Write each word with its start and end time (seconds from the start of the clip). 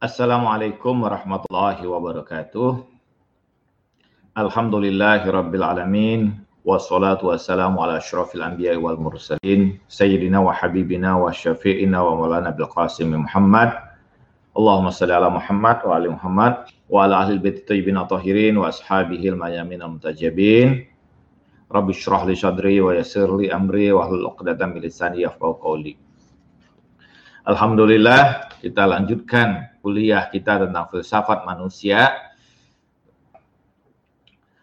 Assalamualaikum 0.00 1.04
warahmatullahi 1.04 1.84
wabarakatuh. 1.84 2.88
Alhamdulillahi 4.32 5.28
rabbil 5.28 5.60
alamin. 5.60 6.40
Wassalatu 6.64 7.28
wassalamu 7.28 7.84
ala 7.84 8.00
asyrafil 8.00 8.40
anbiya 8.40 8.80
wal 8.80 8.96
mursalin. 8.96 9.76
Sayyidina 9.92 10.40
wa 10.40 10.56
habibina 10.56 11.20
wa 11.20 11.28
syafi'ina 11.28 12.00
wa 12.00 12.16
maulana 12.16 12.48
bil 12.48 12.72
qasim 12.72 13.12
Muhammad. 13.12 13.76
Allahumma 14.56 14.88
salli 14.88 15.12
ala 15.12 15.28
Muhammad 15.28 15.84
wa 15.84 15.92
ali 15.92 16.08
Muhammad 16.08 16.72
wa 16.88 17.04
ala 17.04 17.28
ahli 17.28 17.36
wa 18.56 18.72
ashabihi 18.72 19.26
al 19.28 19.36
mayamin 19.36 19.84
al 19.84 20.00
mutajabin. 20.00 20.88
Rabbi 21.68 21.92
li 21.92 22.34
sadri 22.40 22.80
wa 22.80 22.96
yassir 22.96 23.28
li 23.36 23.52
amri 23.52 23.92
wa 23.92 24.08
hlul 24.08 24.32
'uqdatam 24.32 24.80
min 24.80 24.80
lisani 24.80 25.28
yafqahu 25.28 25.60
qawli. 25.60 25.92
Alhamdulillah 27.44 28.48
kita 28.64 28.88
lanjutkan 28.88 29.69
kuliah 29.80 30.28
kita 30.28 30.68
tentang 30.68 30.86
filsafat 30.92 31.48
manusia 31.48 32.12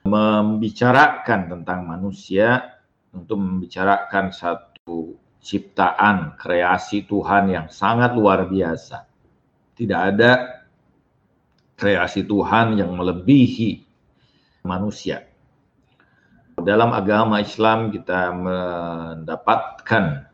membicarakan 0.08 1.52
tentang 1.52 1.84
manusia 1.84 2.80
untuk 3.12 3.38
membicarakan 3.44 4.32
satu 4.32 5.20
ciptaan 5.44 6.40
kreasi 6.40 7.04
Tuhan 7.04 7.52
yang 7.52 7.68
sangat 7.68 8.16
luar 8.16 8.48
biasa. 8.48 9.04
Tidak 9.76 10.00
ada 10.00 10.64
kreasi 11.78 12.26
Tuhan 12.26 12.80
yang 12.80 12.96
melebihi 12.96 13.84
manusia. 14.66 15.28
Dalam 16.58 16.90
agama 16.90 17.38
Islam 17.38 17.94
kita 17.94 18.34
mendapatkan 18.34 20.26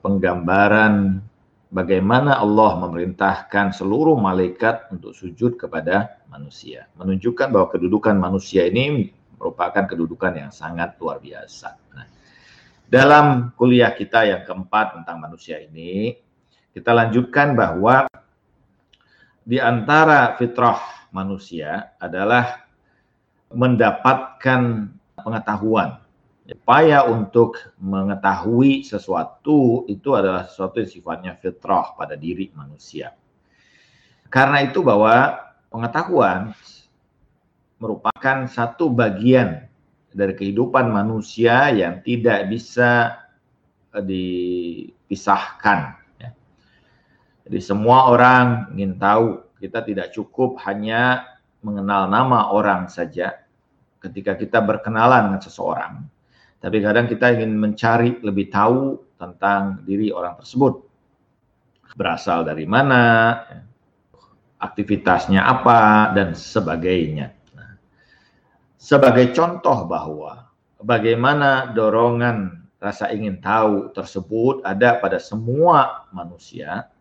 penggambaran 0.00 1.20
bagaimana 1.70 2.36
Allah 2.36 2.76
memerintahkan 2.82 3.72
seluruh 3.72 4.18
malaikat 4.18 4.90
untuk 4.90 5.14
sujud 5.14 5.56
kepada 5.56 6.20
manusia. 6.26 6.90
Menunjukkan 6.98 7.48
bahwa 7.54 7.70
kedudukan 7.70 8.18
manusia 8.18 8.66
ini 8.66 9.14
merupakan 9.38 9.86
kedudukan 9.86 10.36
yang 10.36 10.52
sangat 10.52 10.98
luar 11.00 11.22
biasa. 11.22 11.78
Nah, 11.96 12.06
dalam 12.90 13.54
kuliah 13.54 13.94
kita 13.94 14.26
yang 14.26 14.42
keempat 14.44 15.00
tentang 15.00 15.16
manusia 15.22 15.62
ini, 15.62 16.18
kita 16.74 16.90
lanjutkan 16.90 17.54
bahwa 17.56 18.10
di 19.46 19.56
antara 19.56 20.36
fitrah 20.36 21.08
manusia 21.14 21.94
adalah 21.96 22.66
mendapatkan 23.50 24.90
pengetahuan 25.18 25.99
upaya 26.50 27.06
untuk 27.06 27.54
mengetahui 27.78 28.82
sesuatu 28.82 29.86
itu 29.86 30.18
adalah 30.18 30.50
sesuatu 30.50 30.82
yang 30.82 30.90
sifatnya 30.90 31.32
fitrah 31.38 31.94
pada 31.94 32.18
diri 32.18 32.50
manusia. 32.58 33.14
Karena 34.26 34.62
itu 34.62 34.82
bahwa 34.82 35.38
pengetahuan 35.70 36.54
merupakan 37.78 38.46
satu 38.50 38.90
bagian 38.90 39.70
dari 40.10 40.34
kehidupan 40.34 40.90
manusia 40.90 41.70
yang 41.70 42.02
tidak 42.02 42.50
bisa 42.50 43.22
eh, 43.94 44.02
dipisahkan. 44.02 45.78
Ya. 46.18 46.30
Jadi 47.46 47.58
semua 47.62 48.10
orang 48.10 48.74
ingin 48.74 48.98
tahu, 48.98 49.46
kita 49.62 49.86
tidak 49.86 50.10
cukup 50.10 50.58
hanya 50.66 51.26
mengenal 51.62 52.10
nama 52.10 52.50
orang 52.50 52.90
saja 52.90 53.46
ketika 54.00 54.32
kita 54.34 54.64
berkenalan 54.64 55.28
dengan 55.28 55.42
seseorang 55.44 56.08
tapi 56.60 56.84
kadang 56.84 57.08
kita 57.08 57.40
ingin 57.40 57.56
mencari 57.56 58.20
lebih 58.20 58.52
tahu 58.52 59.00
tentang 59.16 59.80
diri 59.88 60.12
orang 60.12 60.36
tersebut. 60.36 60.84
Berasal 61.96 62.44
dari 62.44 62.68
mana, 62.68 63.32
aktivitasnya 64.60 65.40
apa, 65.40 66.12
dan 66.12 66.36
sebagainya. 66.36 67.32
Nah, 67.56 67.80
sebagai 68.76 69.32
contoh 69.32 69.88
bahwa 69.88 70.52
bagaimana 70.84 71.72
dorongan 71.72 72.68
rasa 72.76 73.08
ingin 73.08 73.40
tahu 73.40 73.92
tersebut 73.96 74.60
ada 74.60 75.00
pada 75.00 75.16
semua 75.16 76.08
manusia, 76.12 76.92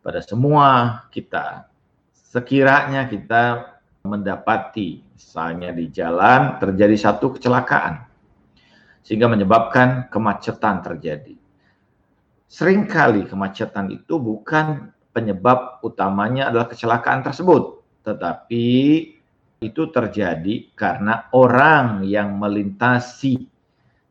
pada 0.00 0.24
semua 0.24 1.04
kita. 1.12 1.68
Sekiranya 2.16 3.04
kita 3.08 3.76
mendapati, 4.08 5.04
misalnya 5.12 5.68
di 5.76 5.92
jalan 5.92 6.56
terjadi 6.56 6.96
satu 6.96 7.36
kecelakaan, 7.36 8.09
sehingga 9.00 9.28
menyebabkan 9.28 10.08
kemacetan 10.12 10.84
terjadi. 10.84 11.34
Seringkali 12.50 13.30
kemacetan 13.30 13.94
itu 13.94 14.18
bukan 14.18 14.90
penyebab 15.14 15.82
utamanya 15.86 16.50
adalah 16.50 16.66
kecelakaan 16.66 17.22
tersebut, 17.22 17.82
tetapi 18.02 18.66
itu 19.60 19.82
terjadi 19.92 20.72
karena 20.72 21.28
orang 21.36 22.02
yang 22.08 22.40
melintasi 22.40 23.44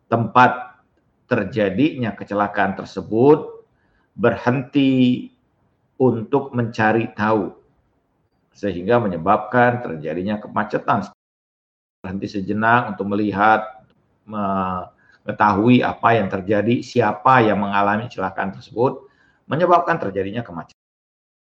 tempat 0.06 0.78
terjadinya 1.30 2.14
kecelakaan 2.14 2.78
tersebut 2.78 3.66
berhenti 4.14 5.30
untuk 6.00 6.52
mencari 6.52 7.12
tahu. 7.14 7.54
Sehingga 8.52 9.00
menyebabkan 9.00 9.80
terjadinya 9.80 10.40
kemacetan. 10.40 11.12
Berhenti 12.04 12.28
sejenak 12.28 12.96
untuk 12.96 13.08
melihat 13.12 13.79
mengetahui 14.30 15.82
apa 15.82 16.10
yang 16.14 16.30
terjadi, 16.30 16.86
siapa 16.86 17.42
yang 17.42 17.66
mengalami 17.66 18.06
kecelakaan 18.06 18.54
tersebut, 18.54 19.10
menyebabkan 19.50 19.98
terjadinya 19.98 20.46
kemacetan. 20.46 20.78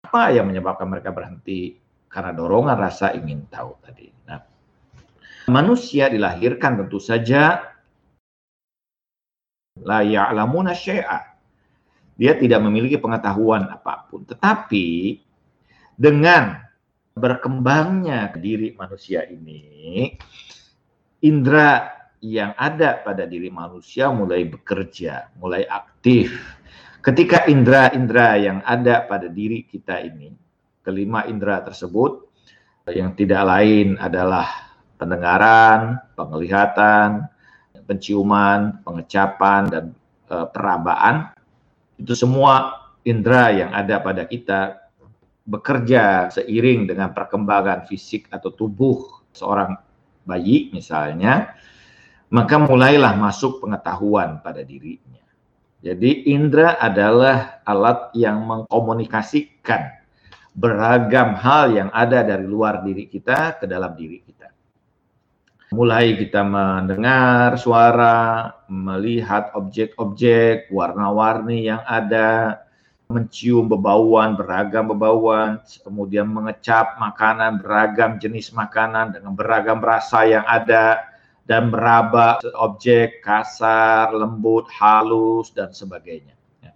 Apa 0.10 0.34
yang 0.34 0.50
menyebabkan 0.50 0.90
mereka 0.90 1.14
berhenti? 1.14 1.78
Karena 2.12 2.36
dorongan 2.36 2.76
rasa 2.76 3.14
ingin 3.16 3.48
tahu 3.48 3.78
tadi. 3.80 4.12
Nah, 4.28 4.42
manusia 5.48 6.12
dilahirkan 6.12 6.84
tentu 6.84 7.00
saja 7.00 7.72
la 9.80 10.04
ya'lamuna 10.04 10.76
syai'a. 10.76 11.32
Dia 12.20 12.36
tidak 12.36 12.60
memiliki 12.66 13.00
pengetahuan 13.00 13.72
apa 13.72 14.10
pun. 14.12 14.28
Tetapi 14.28 15.18
dengan 15.96 16.60
berkembangnya 17.16 18.36
diri 18.36 18.76
manusia 18.76 19.24
ini, 19.30 20.12
indera 21.24 22.01
yang 22.22 22.54
ada 22.54 23.02
pada 23.02 23.26
diri 23.26 23.50
manusia 23.50 24.14
mulai 24.14 24.46
bekerja, 24.46 25.34
mulai 25.42 25.66
aktif. 25.66 26.38
Ketika 27.02 27.50
indera-indera 27.50 28.38
yang 28.38 28.62
ada 28.62 29.10
pada 29.10 29.26
diri 29.26 29.66
kita 29.66 30.06
ini, 30.06 30.30
kelima 30.86 31.26
indera 31.26 31.66
tersebut 31.66 32.30
yang 32.94 33.18
tidak 33.18 33.42
lain 33.42 33.98
adalah 33.98 34.46
pendengaran, 35.02 35.98
penglihatan, 36.14 37.26
penciuman, 37.90 38.86
pengecapan 38.86 39.62
dan 39.66 39.86
e, 40.30 40.36
perabaan. 40.54 41.34
Itu 41.98 42.14
semua 42.14 42.86
indera 43.02 43.50
yang 43.50 43.74
ada 43.74 43.98
pada 43.98 44.30
kita 44.30 44.78
bekerja 45.42 46.30
seiring 46.30 46.86
dengan 46.86 47.18
perkembangan 47.18 47.90
fisik 47.90 48.30
atau 48.30 48.54
tubuh 48.54 49.26
seorang 49.34 49.74
bayi 50.22 50.70
misalnya 50.70 51.58
maka 52.32 52.56
mulailah 52.56 53.20
masuk 53.20 53.60
pengetahuan 53.60 54.40
pada 54.40 54.64
dirinya. 54.64 55.20
Jadi 55.84 56.32
indera 56.32 56.80
adalah 56.80 57.60
alat 57.68 58.16
yang 58.16 58.40
mengkomunikasikan 58.48 60.00
beragam 60.56 61.36
hal 61.36 61.76
yang 61.76 61.90
ada 61.92 62.24
dari 62.24 62.48
luar 62.48 62.84
diri 62.88 63.08
kita 63.12 63.60
ke 63.60 63.66
dalam 63.68 63.92
diri 64.00 64.24
kita. 64.24 64.48
Mulai 65.72 66.20
kita 66.20 66.44
mendengar 66.44 67.56
suara, 67.56 68.52
melihat 68.68 69.56
objek-objek, 69.56 70.68
warna-warni 70.68 71.72
yang 71.72 71.80
ada, 71.88 72.60
mencium 73.08 73.72
bebauan, 73.72 74.36
beragam 74.36 74.92
bebauan, 74.92 75.64
kemudian 75.84 76.28
mengecap 76.28 77.00
makanan, 77.00 77.64
beragam 77.64 78.20
jenis 78.20 78.52
makanan 78.52 79.16
dengan 79.16 79.32
beragam 79.32 79.80
rasa 79.80 80.28
yang 80.28 80.44
ada, 80.44 81.11
dan 81.52 81.68
meraba 81.68 82.40
objek 82.64 83.20
kasar, 83.20 84.16
lembut, 84.16 84.72
halus, 84.72 85.52
dan 85.52 85.76
sebagainya. 85.76 86.32
Ya. 86.64 86.72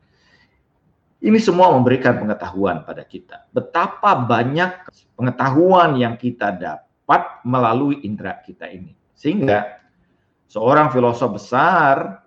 Ini 1.24 1.40
semua 1.40 1.72
memberikan 1.72 2.20
pengetahuan 2.20 2.84
pada 2.84 3.08
kita. 3.08 3.48
Betapa 3.56 4.20
banyak 4.20 4.84
pengetahuan 5.16 5.96
yang 5.96 6.20
kita 6.20 6.52
dapat 6.52 7.40
melalui 7.48 8.04
indera 8.04 8.36
kita 8.44 8.68
ini. 8.68 8.92
Sehingga 9.16 9.80
seorang 10.52 10.92
filosof 10.92 11.40
besar, 11.40 12.20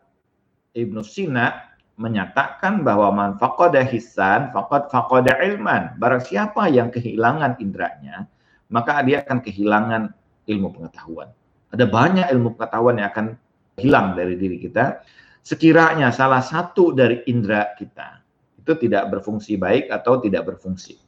Ibnu 0.73 1.05
Sina, 1.05 1.69
menyatakan 2.01 2.81
bahwa 2.81 3.13
man 3.13 3.31
faqada 3.37 3.85
hisan 3.85 4.57
faqad 4.57 4.89
faqada 4.89 5.37
ilman. 5.45 6.01
Barang 6.01 6.25
siapa 6.25 6.65
yang 6.73 6.89
kehilangan 6.89 7.61
inderanya, 7.61 8.25
maka 8.73 9.05
dia 9.05 9.21
akan 9.21 9.45
kehilangan 9.45 10.03
ilmu 10.49 10.73
pengetahuan. 10.73 11.29
Ada 11.69 11.85
banyak 11.85 12.27
ilmu 12.33 12.57
pengetahuan 12.57 12.97
yang 13.01 13.09
akan 13.13 13.27
hilang 13.79 14.17
dari 14.17 14.35
diri 14.41 14.59
kita. 14.59 15.05
Sekiranya 15.45 16.13
salah 16.13 16.45
satu 16.45 16.93
dari 16.93 17.25
indera 17.29 17.73
kita 17.77 18.21
itu 18.61 18.73
tidak 18.85 19.09
berfungsi 19.09 19.57
baik 19.57 19.89
atau 19.89 20.21
tidak 20.21 20.45
berfungsi. 20.45 21.01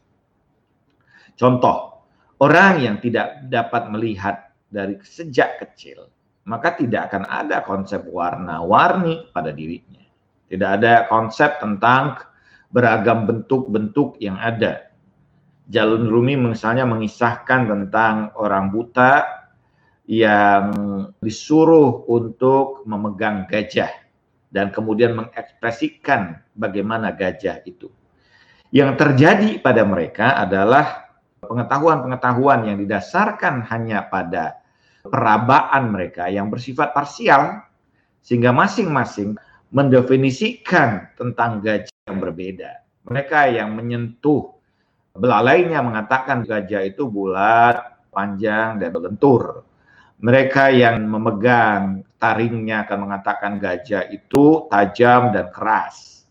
Contoh, 1.36 2.08
orang 2.40 2.80
yang 2.80 2.96
tidak 3.04 3.44
dapat 3.52 3.92
melihat 3.92 4.56
dari 4.72 4.96
sejak 5.04 5.60
kecil, 5.60 6.08
maka 6.48 6.72
tidak 6.72 7.12
akan 7.12 7.28
ada 7.28 7.60
konsep 7.60 8.00
warna-warni 8.08 9.28
pada 9.28 9.52
dirinya. 9.52 10.00
Tidak 10.48 10.70
ada 10.80 11.04
konsep 11.12 11.60
tentang 11.60 12.16
beragam 12.72 13.28
bentuk-bentuk 13.28 14.16
yang 14.24 14.40
ada. 14.40 14.88
Jalun 15.70 16.10
Rumi 16.10 16.34
misalnya 16.34 16.82
mengisahkan 16.88 17.70
tentang 17.70 18.34
orang 18.34 18.74
buta 18.74 19.39
yang 20.08 20.64
disuruh 21.20 22.04
untuk 22.08 22.84
memegang 22.88 23.46
gajah 23.46 23.90
dan 24.50 24.74
kemudian 24.74 25.14
mengekspresikan 25.14 26.42
bagaimana 26.54 27.14
gajah 27.14 27.62
itu. 27.64 27.88
Yang 28.70 29.02
terjadi 29.02 29.58
pada 29.58 29.82
mereka 29.82 30.38
adalah 30.38 31.10
pengetahuan-pengetahuan 31.42 32.70
yang 32.70 32.76
didasarkan 32.78 33.66
hanya 33.66 34.06
pada 34.06 34.62
perabaan 35.02 35.90
mereka 35.90 36.28
yang 36.28 36.52
bersifat 36.52 36.92
parsial 36.92 37.64
sehingga 38.20 38.52
masing-masing 38.52 39.34
mendefinisikan 39.70 41.14
tentang 41.14 41.62
gajah 41.62 41.94
yang 42.10 42.18
berbeda. 42.18 42.70
Mereka 43.06 43.54
yang 43.54 43.72
menyentuh 43.74 44.54
belalainya 45.14 45.80
mengatakan 45.82 46.44
gajah 46.44 46.82
itu 46.84 47.06
bulat, 47.06 48.06
panjang, 48.12 48.78
dan 48.78 48.90
berlentur. 48.90 49.64
Mereka 50.20 50.68
yang 50.76 51.00
memegang 51.08 52.04
taringnya 52.20 52.84
akan 52.84 53.08
mengatakan 53.08 53.56
gajah 53.56 54.04
itu 54.12 54.68
tajam 54.68 55.32
dan 55.32 55.48
keras. 55.48 56.28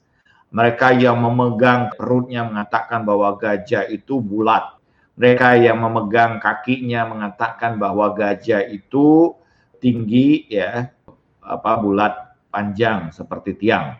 Mereka 0.53 0.93
yang 0.93 1.17
memegang 1.17 1.89
perutnya 1.97 2.45
mengatakan 2.45 3.01
bahwa 3.01 3.33
gajah 3.33 3.89
itu 3.89 4.21
bulat. 4.21 4.77
Mereka 5.17 5.57
yang 5.57 5.81
memegang 5.81 6.37
kakinya 6.37 7.09
mengatakan 7.09 7.81
bahwa 7.81 8.13
gajah 8.13 8.61
itu 8.69 9.33
tinggi 9.81 10.45
ya, 10.53 10.93
apa 11.41 11.71
bulat 11.81 12.13
panjang 12.53 13.09
seperti 13.09 13.57
tiang. 13.57 13.97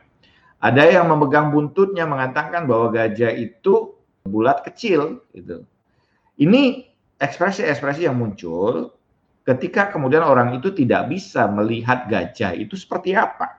Ada 0.61 0.85
yang 1.01 1.09
memegang 1.09 1.49
buntutnya 1.49 2.05
mengatakan 2.05 2.69
bahwa 2.69 2.93
gajah 2.93 3.33
itu 3.33 3.97
bulat 4.21 4.61
kecil 4.61 5.25
gitu. 5.33 5.65
Ini 6.37 6.85
ekspresi-ekspresi 7.17 8.05
yang 8.05 8.21
muncul 8.21 8.98
ketika 9.49 9.89
kemudian 9.89 10.21
orang 10.21 10.53
itu 10.53 10.69
tidak 10.69 11.09
bisa 11.09 11.49
melihat 11.49 12.05
gajah 12.05 12.53
itu 12.53 12.77
seperti 12.77 13.17
apa. 13.17 13.57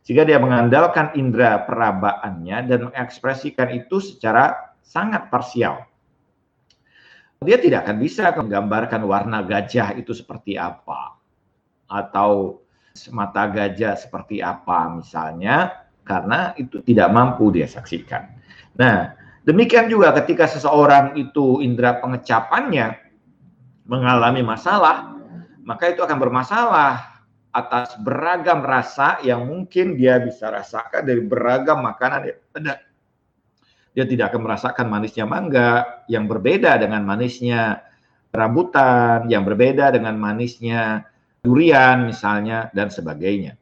Sehingga 0.00 0.24
dia 0.24 0.40
mengandalkan 0.40 1.12
indera 1.12 1.60
perabaannya 1.68 2.64
dan 2.64 2.88
mengekspresikan 2.88 3.68
itu 3.76 4.00
secara 4.00 4.72
sangat 4.80 5.28
parsial 5.28 5.90
dia 7.40 7.56
tidak 7.56 7.88
akan 7.88 7.96
bisa 8.04 8.36
menggambarkan 8.36 9.00
warna 9.08 9.40
gajah 9.40 9.96
itu 9.96 10.12
seperti 10.12 10.60
apa 10.60 11.16
atau 11.88 12.60
mata 13.16 13.48
gajah 13.48 13.96
seperti 13.96 14.44
apa 14.44 14.92
misalnya 14.92 15.88
karena 16.04 16.52
itu 16.60 16.84
tidak 16.84 17.08
mampu 17.08 17.48
dia 17.48 17.64
saksikan. 17.64 18.28
Nah, 18.76 19.16
demikian 19.48 19.88
juga 19.88 20.12
ketika 20.20 20.52
seseorang 20.52 21.16
itu 21.16 21.64
indera 21.64 21.96
pengecapannya 22.04 23.09
mengalami 23.90 24.46
masalah, 24.46 25.18
maka 25.66 25.90
itu 25.90 25.98
akan 26.06 26.18
bermasalah 26.22 27.18
atas 27.50 27.98
beragam 27.98 28.62
rasa 28.62 29.18
yang 29.26 29.42
mungkin 29.42 29.98
dia 29.98 30.22
bisa 30.22 30.46
rasakan 30.54 31.02
dari 31.02 31.18
beragam 31.18 31.82
makanan 31.82 32.30
yang 32.30 32.38
ada 32.54 32.74
dia 33.90 34.06
tidak 34.06 34.30
akan 34.30 34.46
merasakan 34.46 34.86
manisnya 34.86 35.26
mangga 35.26 36.02
yang 36.06 36.30
berbeda 36.30 36.78
dengan 36.78 37.02
manisnya 37.02 37.82
rambutan, 38.30 39.26
yang 39.26 39.42
berbeda 39.42 39.90
dengan 39.90 40.14
manisnya 40.14 41.10
durian 41.42 42.06
misalnya 42.06 42.70
dan 42.70 42.86
sebagainya. 42.86 43.58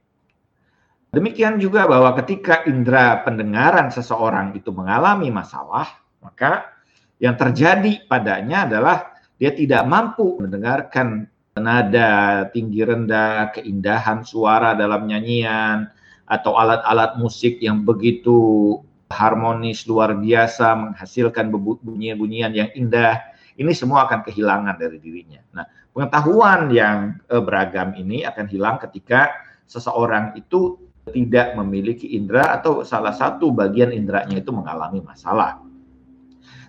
Demikian 1.08 1.56
juga 1.56 1.88
bahwa 1.88 2.12
ketika 2.20 2.68
indera 2.68 3.24
pendengaran 3.24 3.88
seseorang 3.88 4.52
itu 4.52 4.68
mengalami 4.68 5.32
masalah, 5.32 5.88
maka 6.20 6.76
yang 7.16 7.32
terjadi 7.32 8.04
padanya 8.04 8.68
adalah 8.68 9.16
dia 9.38 9.54
tidak 9.54 9.86
mampu 9.86 10.38
mendengarkan 10.42 11.30
nada 11.58 12.46
tinggi 12.54 12.82
rendah, 12.86 13.50
keindahan 13.54 14.22
suara 14.22 14.74
dalam 14.78 15.06
nyanyian, 15.10 15.90
atau 16.28 16.54
alat-alat 16.54 17.16
musik 17.18 17.58
yang 17.58 17.82
begitu 17.82 18.78
harmonis 19.08 19.88
luar 19.88 20.14
biasa, 20.14 20.76
menghasilkan 20.76 21.48
bunyian-bunyian 21.82 22.52
yang 22.52 22.70
indah, 22.76 23.16
ini 23.58 23.72
semua 23.74 24.06
akan 24.06 24.22
kehilangan 24.22 24.76
dari 24.78 25.00
dirinya. 25.02 25.40
Nah, 25.56 25.64
pengetahuan 25.90 26.70
yang 26.70 27.18
eh, 27.26 27.42
beragam 27.42 27.96
ini 27.96 28.22
akan 28.22 28.46
hilang 28.46 28.76
ketika 28.78 29.34
seseorang 29.66 30.36
itu 30.38 30.78
tidak 31.08 31.56
memiliki 31.56 32.14
indera 32.14 32.54
atau 32.60 32.84
salah 32.84 33.16
satu 33.16 33.48
bagian 33.50 33.90
inderanya 33.90 34.38
itu 34.38 34.52
mengalami 34.52 35.00
masalah. 35.00 35.58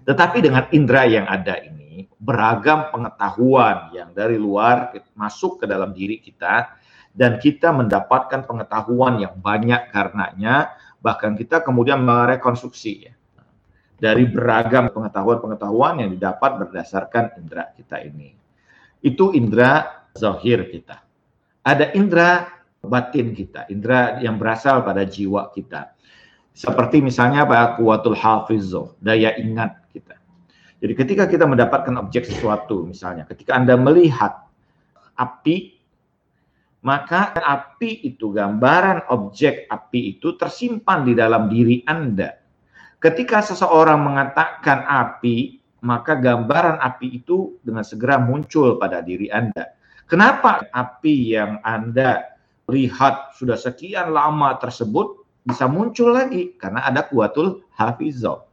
Tetapi 0.07 0.39
dengan 0.39 0.65
indera 0.72 1.04
yang 1.06 1.27
ada 1.27 1.60
ini, 1.60 1.79
beragam 2.22 2.94
pengetahuan 2.94 3.92
yang 3.92 4.13
dari 4.13 4.38
luar 4.38 4.94
masuk 5.18 5.63
ke 5.63 5.66
dalam 5.66 5.92
diri 5.92 6.22
kita 6.22 6.78
dan 7.12 7.42
kita 7.42 7.74
mendapatkan 7.74 8.46
pengetahuan 8.46 9.19
yang 9.19 9.34
banyak 9.36 9.90
karenanya 9.90 10.78
bahkan 11.04 11.34
kita 11.36 11.63
kemudian 11.66 12.00
merekonstruksi 12.04 12.94
ya 13.10 13.13
dari 14.00 14.24
beragam 14.25 14.88
pengetahuan-pengetahuan 14.90 16.00
yang 16.01 16.10
didapat 16.16 16.56
berdasarkan 16.66 17.36
indera 17.36 17.68
kita 17.75 18.00
ini. 18.00 18.31
Itu 19.04 19.36
indera 19.36 20.07
zahir 20.16 20.72
kita. 20.72 21.04
Ada 21.68 21.92
indera 21.94 22.48
batin 22.80 23.36
kita, 23.36 23.68
indera 23.68 24.24
yang 24.24 24.40
berasal 24.40 24.88
pada 24.88 25.04
jiwa 25.04 25.51
kita. 25.51 25.92
Seperti 26.56 27.04
misalnya 27.04 27.44
pada 27.44 27.75
kuatul 27.75 28.16
hafizoh, 28.16 28.96
daya 29.04 29.36
ingat. 29.36 29.79
Jadi 30.80 30.94
ketika 30.96 31.24
kita 31.28 31.44
mendapatkan 31.44 31.96
objek 32.00 32.24
sesuatu, 32.24 32.88
misalnya 32.88 33.28
ketika 33.28 33.56
Anda 33.60 33.76
melihat 33.76 34.48
api 35.20 35.80
maka 36.80 37.36
api 37.36 38.08
itu, 38.08 38.31
gambaran 38.31 39.12
objek 39.12 39.68
api 39.68 40.16
itu 40.16 40.40
tersimpan 40.40 41.04
di 41.04 41.12
dalam 41.12 41.52
diri 41.52 41.84
Anda. 41.84 42.40
Ketika 43.04 43.44
seseorang 43.44 44.00
mengatakan 44.00 44.88
api, 44.88 45.60
maka 45.84 46.16
gambaran 46.16 46.80
api 46.80 47.24
itu 47.24 47.60
dengan 47.63 47.84
segera 47.84 48.20
muncul 48.20 48.80
pada 48.80 49.03
diri 49.03 49.27
Anda. 49.27 49.75
Kenapa 50.08 50.72
api 50.72 51.36
yang 51.36 51.60
Anda 51.63 52.39
lihat 52.72 53.36
sudah 53.36 53.60
sekian 53.60 54.15
lama 54.15 54.56
tersebut 54.60 55.27
bisa 55.44 55.68
muncul 55.68 56.15
lagi? 56.15 56.56
Karena 56.56 56.88
ada 56.88 57.03
kuatul 57.03 57.63
hafizah. 57.75 58.49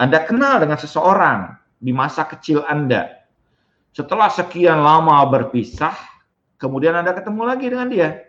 Anda 0.00 0.24
kenal 0.24 0.64
dengan 0.64 0.80
seseorang 0.80 1.60
di 1.76 1.92
masa 1.92 2.24
kecil 2.24 2.64
Anda. 2.64 3.20
Setelah 3.92 4.32
sekian 4.32 4.80
lama 4.80 5.20
berpisah, 5.28 5.92
Kemudian 6.60 6.92
Anda 6.92 7.16
ketemu 7.16 7.42
lagi 7.48 7.66
dengan 7.72 7.88
dia. 7.88 8.28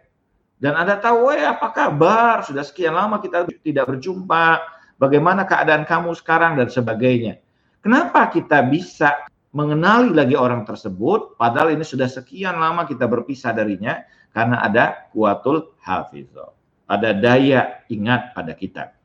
Dan 0.56 0.80
Anda 0.80 0.96
tahu, 1.04 1.36
eh 1.36 1.44
apa 1.44 1.68
kabar? 1.75 2.48
Sudah 2.48 2.63
sekian 2.63 2.96
lama 2.96 3.20
kita 3.20 3.44
tidak 3.60 3.92
berjumpa. 3.92 4.63
Bagaimana 4.96 5.44
keadaan 5.44 5.84
kamu 5.84 6.16
sekarang 6.16 6.56
dan 6.56 6.72
sebagainya. 6.72 7.44
Kenapa 7.84 8.32
kita 8.32 8.63
bisa 8.63 9.28
mengenali 9.51 10.16
lagi 10.16 10.38
orang 10.38 10.63
tersebut 10.63 11.36
padahal 11.36 11.75
ini 11.75 11.84
sudah 11.84 12.08
sekian 12.08 12.56
lama 12.56 12.88
kita 12.88 13.04
berpisah 13.04 13.51
darinya 13.51 14.00
karena 14.32 14.63
ada 14.63 15.12
kuatul 15.12 15.75
hafizah. 15.84 16.56
Ada 16.88 17.12
daya 17.18 17.84
ingat 17.92 18.32
pada 18.32 18.56
kita. 18.56 18.96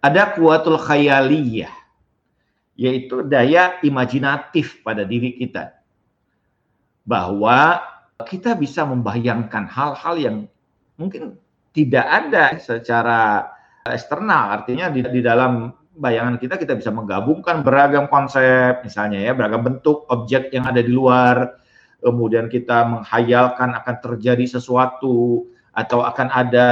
Ada 0.00 0.32
kuatul 0.32 0.80
khayaliyah 0.80 1.80
yaitu 2.80 3.20
daya 3.20 3.76
imajinatif 3.84 4.80
pada 4.80 5.04
diri 5.04 5.36
kita. 5.36 5.76
Bahwa 7.04 7.84
kita 8.24 8.56
bisa 8.56 8.88
membayangkan 8.88 9.68
hal-hal 9.68 10.14
yang 10.16 10.36
mungkin 10.96 11.36
tidak 11.76 12.06
ada 12.08 12.56
secara 12.56 13.52
eksternal. 13.84 14.64
Artinya 14.64 14.88
di, 14.88 15.04
di 15.04 15.20
dalam 15.20 15.76
bayangan 15.96 16.40
kita 16.40 16.56
kita 16.56 16.72
bisa 16.72 16.88
menggabungkan 16.88 17.60
beragam 17.60 18.08
konsep 18.08 18.80
misalnya 18.80 19.20
ya, 19.20 19.36
beragam 19.36 19.60
bentuk 19.60 20.08
objek 20.08 20.48
yang 20.56 20.64
ada 20.64 20.80
di 20.80 20.88
luar. 20.88 21.60
Kemudian 22.00 22.48
kita 22.48 22.88
menghayalkan 22.88 23.76
akan 23.76 23.96
terjadi 24.00 24.56
sesuatu 24.56 25.44
atau 25.76 26.00
akan 26.00 26.32
ada 26.32 26.68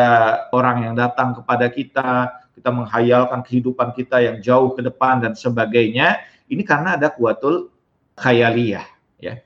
orang 0.56 0.88
yang 0.88 0.94
datang 0.96 1.36
kepada 1.36 1.68
kita, 1.68 2.32
kita 2.58 2.74
menghayalkan 2.74 3.46
kehidupan 3.46 3.94
kita 3.94 4.18
yang 4.18 4.36
jauh 4.42 4.74
ke 4.74 4.82
depan 4.82 5.22
dan 5.22 5.38
sebagainya. 5.38 6.18
Ini 6.50 6.66
karena 6.66 6.98
ada 6.98 7.14
kuatul 7.14 7.70
khayaliyah 8.18 8.86
ya. 9.22 9.38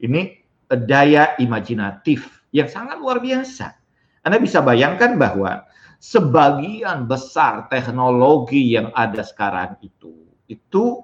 Ini 0.00 0.40
daya 0.72 1.36
imajinatif 1.36 2.26
yang 2.50 2.72
sangat 2.72 2.96
luar 2.96 3.20
biasa. 3.20 3.76
Anda 4.24 4.40
bisa 4.40 4.64
bayangkan 4.64 5.20
bahwa 5.20 5.68
sebagian 6.00 7.04
besar 7.04 7.68
teknologi 7.68 8.74
yang 8.74 8.90
ada 8.96 9.20
sekarang 9.20 9.76
itu 9.84 10.26
itu 10.48 11.02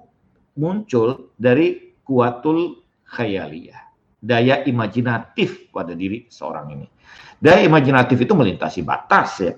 muncul 0.55 1.33
dari 1.35 1.95
kuatul 2.03 2.83
khayaliyah, 3.07 3.79
daya 4.19 4.63
imajinatif 4.65 5.69
pada 5.71 5.93
diri 5.93 6.27
seorang 6.27 6.65
ini. 6.73 6.87
Daya 7.39 7.67
imajinatif 7.67 8.23
itu 8.23 8.33
melintasi 8.33 8.81
batas 8.87 9.29
ya. 9.43 9.53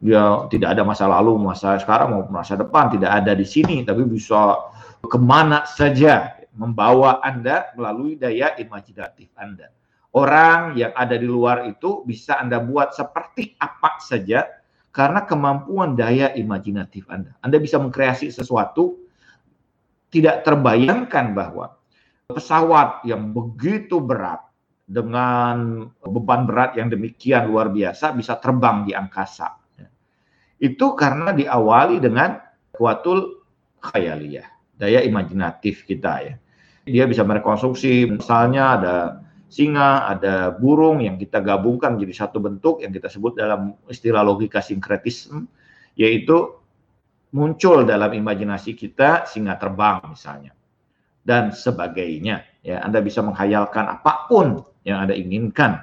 Dia 0.00 0.48
tidak 0.48 0.74
ada 0.74 0.82
masa 0.82 1.04
lalu, 1.04 1.36
masa 1.36 1.76
sekarang 1.76 2.08
mau 2.16 2.22
masa 2.32 2.56
depan 2.56 2.88
tidak 2.88 3.20
ada 3.20 3.36
di 3.36 3.44
sini, 3.44 3.84
tapi 3.84 4.08
bisa 4.08 4.56
ke 5.04 5.18
mana 5.20 5.68
saja 5.68 6.40
membawa 6.56 7.20
Anda 7.20 7.76
melalui 7.76 8.16
daya 8.16 8.56
imajinatif 8.56 9.28
Anda. 9.36 9.68
Orang 10.10 10.74
yang 10.74 10.90
ada 10.96 11.14
di 11.14 11.28
luar 11.28 11.68
itu 11.68 12.02
bisa 12.08 12.40
Anda 12.40 12.58
buat 12.58 12.96
seperti 12.96 13.54
apa 13.60 14.00
saja 14.02 14.48
karena 14.90 15.22
kemampuan 15.28 15.94
daya 15.94 16.32
imajinatif 16.34 17.06
Anda. 17.12 17.36
Anda 17.44 17.60
bisa 17.60 17.78
mengkreasi 17.78 18.32
sesuatu 18.34 18.98
tidak 20.10 20.42
terbayangkan 20.42 21.36
bahwa 21.36 21.76
pesawat 22.26 23.06
yang 23.06 23.30
begitu 23.30 24.02
berat 24.02 24.42
dengan 24.90 25.86
beban 26.02 26.50
berat 26.50 26.74
yang 26.74 26.90
demikian 26.90 27.46
luar 27.46 27.70
biasa 27.70 28.10
bisa 28.10 28.34
terbang 28.42 28.82
di 28.82 28.90
angkasa. 28.96 29.59
Itu 30.60 30.92
karena 30.92 31.32
diawali 31.32 31.98
dengan 31.98 32.36
kuatul 32.76 33.42
khayaliyah 33.80 34.76
daya 34.76 35.00
imajinatif 35.04 35.84
kita 35.84 36.12
ya. 36.24 36.34
Dia 36.88 37.04
bisa 37.04 37.24
merekonstruksi 37.24 38.08
misalnya 38.08 38.64
ada 38.80 38.96
singa, 39.52 40.08
ada 40.08 40.54
burung 40.54 41.04
yang 41.04 41.20
kita 41.20 41.42
gabungkan 41.44 41.98
menjadi 41.98 42.24
satu 42.24 42.40
bentuk 42.40 42.80
yang 42.80 42.94
kita 42.94 43.10
sebut 43.12 43.36
dalam 43.36 43.76
istilah 43.90 44.24
logika 44.24 44.64
sinkretisme 44.64 45.44
yaitu 45.98 46.56
muncul 47.34 47.82
dalam 47.84 48.10
imajinasi 48.14 48.78
kita 48.78 49.28
singa 49.28 49.58
terbang 49.58 50.00
misalnya 50.06 50.54
dan 51.26 51.52
sebagainya 51.52 52.46
ya 52.64 52.80
Anda 52.82 53.04
bisa 53.04 53.20
menghayalkan 53.20 53.86
apa 53.86 54.26
pun 54.26 54.64
yang 54.86 55.04
Anda 55.04 55.14
inginkan 55.14 55.82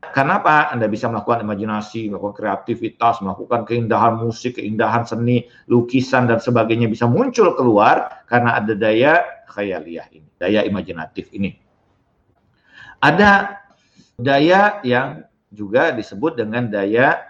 Kenapa 0.00 0.72
Anda 0.72 0.88
bisa 0.88 1.12
melakukan 1.12 1.44
imajinasi, 1.44 2.08
melakukan 2.08 2.40
kreativitas, 2.40 3.20
melakukan 3.20 3.68
keindahan 3.68 4.16
musik, 4.16 4.56
keindahan 4.56 5.04
seni, 5.04 5.44
lukisan 5.68 6.24
dan 6.24 6.40
sebagainya 6.40 6.88
bisa 6.88 7.04
muncul 7.04 7.52
keluar 7.52 8.24
karena 8.24 8.56
ada 8.56 8.72
daya 8.72 9.44
khayaliyah 9.52 10.08
ini, 10.16 10.28
daya 10.40 10.64
imajinatif 10.64 11.28
ini. 11.36 11.52
Ada 13.04 13.60
daya 14.16 14.80
yang 14.88 15.24
juga 15.52 15.92
disebut 15.92 16.40
dengan 16.40 16.72
daya 16.72 17.20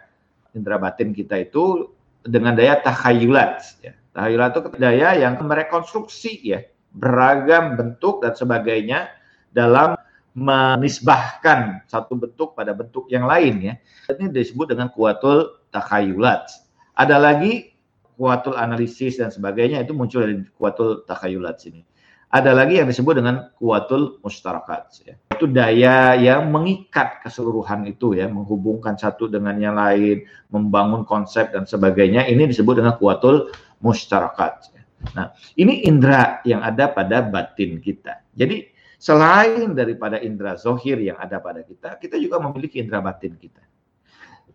indera 0.55 0.79
batin 0.79 1.11
kita 1.11 1.43
itu 1.43 1.91
dengan 2.23 2.55
daya 2.55 2.79
takhayulat. 2.79 3.83
Ya. 3.83 3.99
Takhayulat 4.15 4.51
itu 4.55 4.61
daya 4.79 5.09
yang 5.19 5.43
merekonstruksi 5.43 6.39
ya 6.47 6.63
beragam 6.95 7.79
bentuk 7.79 8.23
dan 8.23 8.35
sebagainya 8.35 9.11
dalam 9.55 9.95
menisbahkan 10.35 11.85
satu 11.91 12.15
bentuk 12.15 12.55
pada 12.55 12.71
bentuk 12.71 13.11
yang 13.11 13.27
lain 13.27 13.55
ya. 13.61 13.75
Ini 14.11 14.31
disebut 14.31 14.71
dengan 14.71 14.91
kuatul 14.95 15.67
takhayulat. 15.75 16.47
Ada 16.95 17.17
lagi 17.19 17.75
kuatul 18.15 18.55
analisis 18.55 19.19
dan 19.19 19.33
sebagainya 19.33 19.83
itu 19.83 19.97
muncul 19.97 20.23
dari 20.23 20.45
kuatul 20.55 21.03
takhayulat 21.09 21.57
sini. 21.59 21.83
Ada 22.31 22.55
lagi 22.55 22.79
yang 22.79 22.87
disebut 22.87 23.19
dengan 23.19 23.51
kuatul 23.59 24.23
mustarakat 24.23 25.03
ya. 25.03 25.19
Itu 25.35 25.51
daya 25.51 26.15
yang 26.15 26.47
mengikat 26.55 27.27
keseluruhan 27.27 27.91
itu 27.91 28.15
ya, 28.15 28.31
menghubungkan 28.31 28.95
satu 28.95 29.27
dengan 29.27 29.59
yang 29.59 29.75
lain, 29.75 30.23
membangun 30.47 31.03
konsep 31.03 31.51
dan 31.51 31.67
sebagainya. 31.67 32.31
Ini 32.31 32.47
disebut 32.47 32.79
dengan 32.79 32.95
kuatul 33.03 33.51
mustarakat. 33.83 34.63
Ya. 34.71 34.83
Nah, 35.11 35.27
ini 35.59 35.83
indera 35.91 36.39
yang 36.47 36.63
ada 36.63 36.87
pada 36.95 37.19
batin 37.19 37.83
kita. 37.83 38.23
Jadi 38.31 38.70
Selain 39.01 39.73
daripada 39.73 40.21
indera 40.21 40.61
zohir 40.61 41.01
yang 41.01 41.17
ada 41.17 41.41
pada 41.41 41.65
kita, 41.65 41.97
kita 41.97 42.21
juga 42.21 42.37
memiliki 42.37 42.85
indera 42.85 43.01
batin 43.01 43.33
kita. 43.33 43.65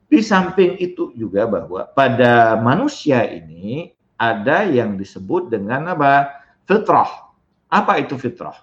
Di 0.06 0.22
samping 0.22 0.78
itu 0.78 1.10
juga 1.18 1.50
bahwa 1.50 1.90
pada 1.90 2.54
manusia 2.62 3.26
ini 3.26 3.90
ada 4.22 4.62
yang 4.70 5.02
disebut 5.02 5.50
dengan 5.50 5.98
apa? 5.98 6.46
Fitrah. 6.70 7.34
Apa 7.74 7.98
itu 7.98 8.22
fitrah? 8.22 8.54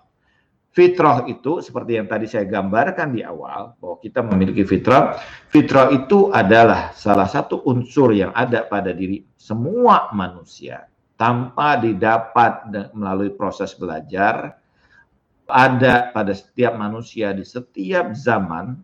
Fitrah 0.71 1.27
itu 1.27 1.59
seperti 1.59 1.99
yang 1.99 2.07
tadi 2.07 2.31
saya 2.31 2.47
gambarkan 2.47 3.11
di 3.11 3.27
awal 3.27 3.75
bahwa 3.83 3.99
kita 3.99 4.23
memiliki 4.23 4.63
fitrah. 4.63 5.19
Fitrah 5.51 5.91
itu 5.91 6.31
adalah 6.31 6.95
salah 6.95 7.27
satu 7.27 7.67
unsur 7.67 8.15
yang 8.15 8.31
ada 8.39 8.63
pada 8.71 8.95
diri 8.95 9.27
semua 9.35 10.15
manusia 10.15 10.87
tanpa 11.19 11.75
didapat 11.75 12.71
melalui 12.95 13.35
proses 13.35 13.75
belajar 13.75 14.62
ada 15.53 16.11
pada 16.11 16.33
setiap 16.33 16.75
manusia 16.81 17.37
di 17.37 17.45
setiap 17.45 18.17
zaman 18.17 18.81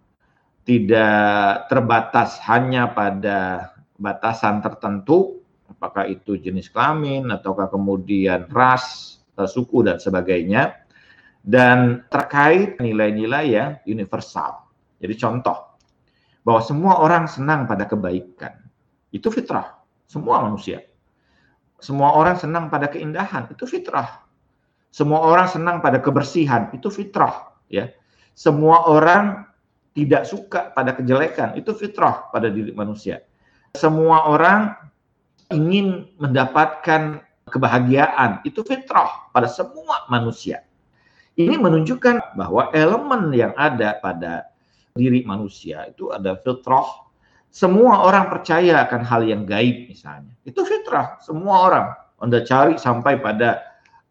tidak 0.69 1.65
terbatas 1.73 2.37
hanya 2.45 2.93
pada 2.93 3.73
batasan 3.97 4.61
tertentu 4.61 5.41
apakah 5.73 6.05
itu 6.05 6.37
jenis 6.37 6.69
kelamin 6.69 7.25
ataukah 7.33 7.73
kemudian 7.73 8.45
ras 8.53 9.17
eh, 9.41 9.49
suku 9.49 9.81
dan 9.81 9.97
sebagainya 9.97 10.85
dan 11.41 12.05
terkait 12.13 12.77
nilai-nilai 12.77 13.45
yang 13.49 13.71
universal. 13.89 14.69
Jadi 15.01 15.15
contoh 15.17 15.81
bahwa 16.45 16.61
semua 16.61 17.01
orang 17.01 17.25
senang 17.25 17.65
pada 17.65 17.89
kebaikan. 17.89 18.53
Itu 19.09 19.33
fitrah 19.33 19.81
semua 20.05 20.45
manusia. 20.45 20.85
Semua 21.81 22.13
orang 22.13 22.37
senang 22.37 22.69
pada 22.69 22.91
keindahan 22.91 23.49
itu 23.49 23.65
fitrah 23.65 24.28
semua 24.89 25.21
orang 25.21 25.47
senang 25.47 25.85
pada 25.85 26.01
kebersihan, 26.01 26.73
itu 26.73 26.89
fitrah, 26.89 27.53
ya. 27.69 27.93
Semua 28.33 28.87
orang 28.89 29.45
tidak 29.93 30.25
suka 30.25 30.71
pada 30.73 30.95
kejelekan, 30.95 31.59
itu 31.59 31.75
fitrah 31.75 32.31
pada 32.31 32.49
diri 32.49 32.71
manusia. 32.71 33.27
Semua 33.75 34.31
orang 34.31 34.79
ingin 35.51 36.07
mendapatkan 36.23 37.21
kebahagiaan, 37.51 38.45
itu 38.45 38.63
fitrah 38.63 39.29
pada 39.33 39.49
semua 39.51 40.07
manusia. 40.07 40.63
Ini 41.39 41.55
menunjukkan 41.55 42.35
bahwa 42.35 42.75
elemen 42.75 43.31
yang 43.31 43.55
ada 43.55 43.99
pada 44.03 44.51
diri 44.99 45.23
manusia 45.23 45.87
itu 45.87 46.11
ada 46.11 46.35
fitrah. 46.43 47.07
Semua 47.49 48.05
orang 48.05 48.29
percaya 48.29 48.83
akan 48.85 49.03
hal 49.07 49.23
yang 49.25 49.47
gaib 49.47 49.89
misalnya. 49.89 50.35
Itu 50.43 50.67
fitrah, 50.67 51.23
semua 51.23 51.71
orang. 51.71 51.87
Anda 52.19 52.43
cari 52.43 52.75
sampai 52.77 53.23
pada 53.23 53.63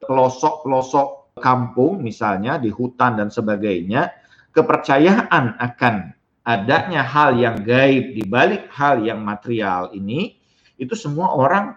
pelosok-pelosok 0.03 1.37
kampung 1.37 2.01
misalnya 2.01 2.57
di 2.57 2.73
hutan 2.73 3.17
dan 3.17 3.29
sebagainya, 3.29 4.13
kepercayaan 4.53 5.57
akan 5.57 6.17
adanya 6.47 7.03
hal 7.03 7.35
yang 7.37 7.61
gaib 7.61 8.15
di 8.15 8.23
balik 8.23 8.71
hal 8.71 9.03
yang 9.03 9.19
material 9.21 9.91
ini 9.91 10.39
itu 10.79 10.95
semua 10.95 11.35
orang 11.35 11.75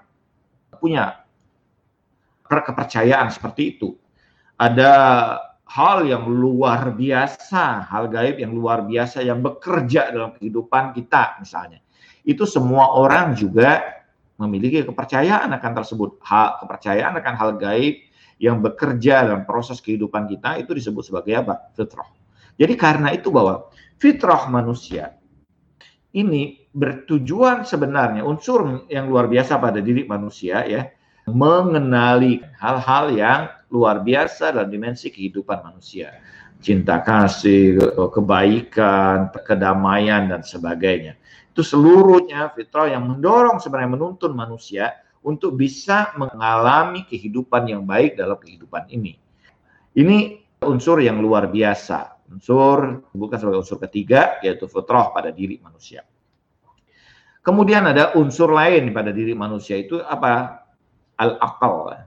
punya 0.78 1.26
kepercayaan 2.46 3.28
seperti 3.28 3.76
itu. 3.76 3.96
Ada 4.60 4.92
hal 5.70 6.04
yang 6.06 6.26
luar 6.26 6.90
biasa, 6.92 7.86
hal 7.88 8.10
gaib 8.10 8.42
yang 8.42 8.52
luar 8.52 8.84
biasa 8.84 9.22
yang 9.22 9.38
bekerja 9.40 10.10
dalam 10.10 10.34
kehidupan 10.36 10.92
kita 10.96 11.40
misalnya. 11.40 11.78
Itu 12.26 12.44
semua 12.44 12.92
orang 12.94 13.32
juga 13.38 13.80
memiliki 14.36 14.84
kepercayaan 14.84 15.52
akan 15.52 15.72
tersebut. 15.78 16.20
Hal 16.26 16.60
kepercayaan 16.64 17.14
akan 17.16 17.34
hal 17.38 17.50
gaib 17.56 18.09
yang 18.40 18.64
bekerja 18.64 19.28
dalam 19.28 19.44
proses 19.44 19.84
kehidupan 19.84 20.24
kita 20.24 20.56
itu 20.56 20.72
disebut 20.72 21.04
sebagai 21.04 21.36
apa? 21.44 21.68
Fitrah. 21.76 22.08
Jadi 22.56 22.74
karena 22.74 23.12
itu 23.12 23.28
bahwa 23.28 23.68
fitrah 24.00 24.48
manusia 24.48 25.20
ini 26.16 26.64
bertujuan 26.72 27.68
sebenarnya 27.68 28.24
unsur 28.24 28.88
yang 28.88 29.12
luar 29.12 29.28
biasa 29.28 29.60
pada 29.60 29.78
diri 29.84 30.08
manusia 30.08 30.64
ya 30.64 30.88
mengenali 31.28 32.40
hal-hal 32.58 33.04
yang 33.14 33.40
luar 33.70 34.02
biasa 34.02 34.56
dalam 34.56 34.72
dimensi 34.72 35.12
kehidupan 35.12 35.62
manusia 35.62 36.16
cinta 36.60 37.00
kasih 37.00 37.78
kebaikan 38.12 39.30
kedamaian 39.46 40.26
dan 40.28 40.42
sebagainya 40.42 41.14
itu 41.50 41.62
seluruhnya 41.62 42.50
fitrah 42.54 42.90
yang 42.90 43.06
mendorong 43.06 43.58
sebenarnya 43.62 43.94
menuntun 43.94 44.32
manusia 44.34 44.94
untuk 45.20 45.56
bisa 45.56 46.16
mengalami 46.16 47.04
kehidupan 47.04 47.68
yang 47.68 47.82
baik 47.84 48.16
dalam 48.16 48.40
kehidupan 48.40 48.88
ini. 48.88 49.20
Ini 49.92 50.40
unsur 50.64 51.00
yang 51.04 51.20
luar 51.20 51.52
biasa, 51.52 52.30
unsur 52.32 53.04
bukan 53.12 53.36
sebagai 53.36 53.60
unsur 53.60 53.78
ketiga 53.84 54.40
yaitu 54.40 54.64
fitrah 54.70 55.12
pada 55.12 55.28
diri 55.28 55.60
manusia. 55.60 56.06
Kemudian 57.40 57.88
ada 57.88 58.12
unsur 58.20 58.52
lain 58.52 58.92
pada 58.92 59.12
diri 59.12 59.32
manusia 59.32 59.80
itu 59.80 60.00
apa? 60.04 60.60
Al-akal. 61.16 62.04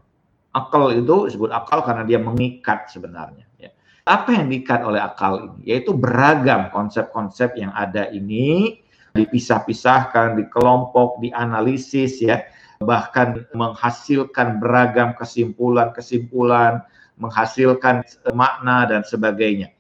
Akal 0.54 0.84
itu 0.94 1.30
disebut 1.30 1.50
akal 1.50 1.82
karena 1.82 2.06
dia 2.06 2.22
mengikat 2.22 2.90
sebenarnya. 2.90 3.50
Ya. 3.58 3.74
Apa 4.06 4.38
yang 4.38 4.50
diikat 4.50 4.86
oleh 4.86 5.02
akal 5.02 5.42
ini? 5.42 5.74
Yaitu 5.74 5.98
beragam 5.98 6.70
konsep-konsep 6.70 7.58
yang 7.58 7.74
ada 7.74 8.10
ini 8.14 8.78
dipisah-pisahkan, 9.14 10.38
dikelompok, 10.38 11.22
dianalisis 11.22 12.22
ya 12.22 12.42
bahkan 12.84 13.48
menghasilkan 13.56 14.60
beragam 14.60 15.16
kesimpulan-kesimpulan, 15.18 16.84
menghasilkan 17.18 18.04
makna 18.36 18.86
dan 18.86 19.02
sebagainya. 19.08 19.72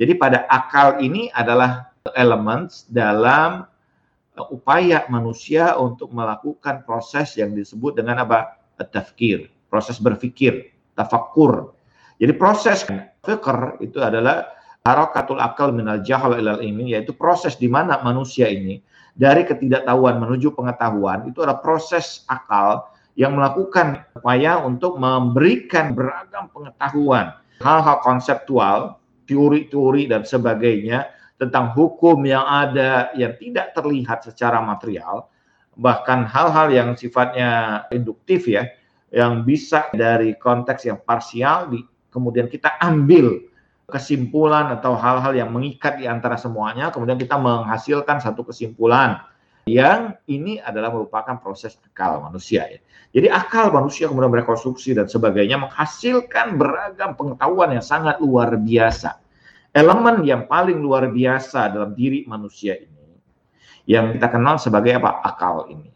Jadi 0.00 0.12
pada 0.16 0.48
akal 0.48 1.02
ini 1.02 1.28
adalah 1.34 1.92
elemen 2.16 2.66
dalam 2.90 3.68
upaya 4.48 5.04
manusia 5.12 5.76
untuk 5.76 6.10
melakukan 6.10 6.82
proses 6.88 7.36
yang 7.36 7.52
disebut 7.52 8.00
dengan 8.00 8.24
apa? 8.24 8.58
Tafkir, 8.82 9.46
proses 9.70 10.02
berpikir, 10.02 10.74
tafakkur. 10.98 11.70
Jadi 12.18 12.32
proses 12.34 12.82
fikr 13.22 13.78
itu 13.78 14.02
adalah 14.02 14.50
harakatul 14.82 15.38
akal 15.38 15.70
minal 15.70 16.02
jahal 16.02 16.34
ilal 16.34 16.58
ini 16.58 16.98
yaitu 16.98 17.14
proses 17.14 17.54
di 17.54 17.70
mana 17.70 18.02
manusia 18.02 18.50
ini 18.50 18.82
dari 19.12 19.44
ketidaktahuan 19.44 20.16
menuju 20.20 20.56
pengetahuan 20.56 21.28
itu 21.28 21.44
adalah 21.44 21.60
proses 21.60 22.24
akal 22.32 22.88
yang 23.12 23.36
melakukan 23.36 24.08
upaya 24.16 24.56
untuk 24.64 24.96
memberikan 24.96 25.92
beragam 25.92 26.48
pengetahuan 26.48 27.36
hal-hal 27.60 28.00
konseptual 28.00 28.96
teori-teori 29.28 30.08
dan 30.08 30.24
sebagainya 30.24 31.12
tentang 31.36 31.76
hukum 31.76 32.24
yang 32.24 32.44
ada 32.46 33.12
yang 33.12 33.36
tidak 33.36 33.76
terlihat 33.76 34.24
secara 34.24 34.64
material 34.64 35.28
bahkan 35.76 36.24
hal-hal 36.24 36.72
yang 36.72 36.88
sifatnya 36.96 37.84
induktif 37.92 38.48
ya 38.48 38.68
yang 39.12 39.44
bisa 39.44 39.92
dari 39.92 40.32
konteks 40.40 40.88
yang 40.88 41.00
parsial 41.04 41.68
di, 41.68 41.84
kemudian 42.08 42.48
kita 42.48 42.80
ambil 42.80 43.44
kesimpulan 43.92 44.72
atau 44.72 44.96
hal-hal 44.96 45.36
yang 45.36 45.52
mengikat 45.52 46.00
di 46.00 46.08
antara 46.08 46.40
semuanya, 46.40 46.88
kemudian 46.88 47.20
kita 47.20 47.36
menghasilkan 47.36 48.24
satu 48.24 48.48
kesimpulan 48.48 49.20
yang 49.68 50.18
ini 50.26 50.58
adalah 50.58 50.90
merupakan 50.90 51.38
proses 51.38 51.78
akal 51.86 52.18
manusia 52.24 52.66
ya. 52.66 52.80
Jadi 53.12 53.28
akal 53.30 53.70
manusia 53.70 54.10
kemudian 54.10 54.32
merekonstruksi 54.32 54.96
dan 54.96 55.06
sebagainya 55.06 55.60
menghasilkan 55.60 56.58
beragam 56.58 57.14
pengetahuan 57.14 57.76
yang 57.76 57.84
sangat 57.84 58.18
luar 58.18 58.56
biasa. 58.58 59.22
Elemen 59.70 60.24
yang 60.26 60.50
paling 60.50 60.80
luar 60.80 61.12
biasa 61.12 61.70
dalam 61.70 61.94
diri 61.94 62.26
manusia 62.26 62.74
ini 62.74 62.92
yang 63.86 64.14
kita 64.14 64.30
kenal 64.30 64.58
sebagai 64.58 64.94
apa? 64.98 65.22
Akal 65.22 65.70
ini. 65.70 65.90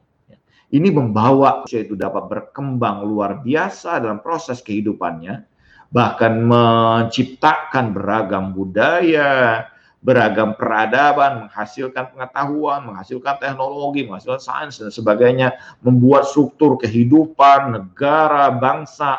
Ini 0.66 0.90
membawa 0.90 1.62
manusia 1.62 1.86
itu 1.86 1.94
dapat 1.94 2.26
berkembang 2.26 3.06
luar 3.06 3.38
biasa 3.38 4.02
dalam 4.02 4.18
proses 4.18 4.58
kehidupannya 4.66 5.46
bahkan 5.90 6.42
menciptakan 6.42 7.94
beragam 7.94 8.54
budaya, 8.54 9.66
beragam 10.06 10.54
peradaban, 10.54 11.46
menghasilkan 11.46 12.14
pengetahuan, 12.14 12.86
menghasilkan 12.86 13.42
teknologi, 13.42 14.06
menghasilkan 14.06 14.42
sains 14.42 14.78
dan 14.78 14.94
sebagainya, 14.94 15.58
membuat 15.82 16.30
struktur 16.30 16.78
kehidupan 16.78 17.74
negara, 17.74 18.54
bangsa, 18.54 19.18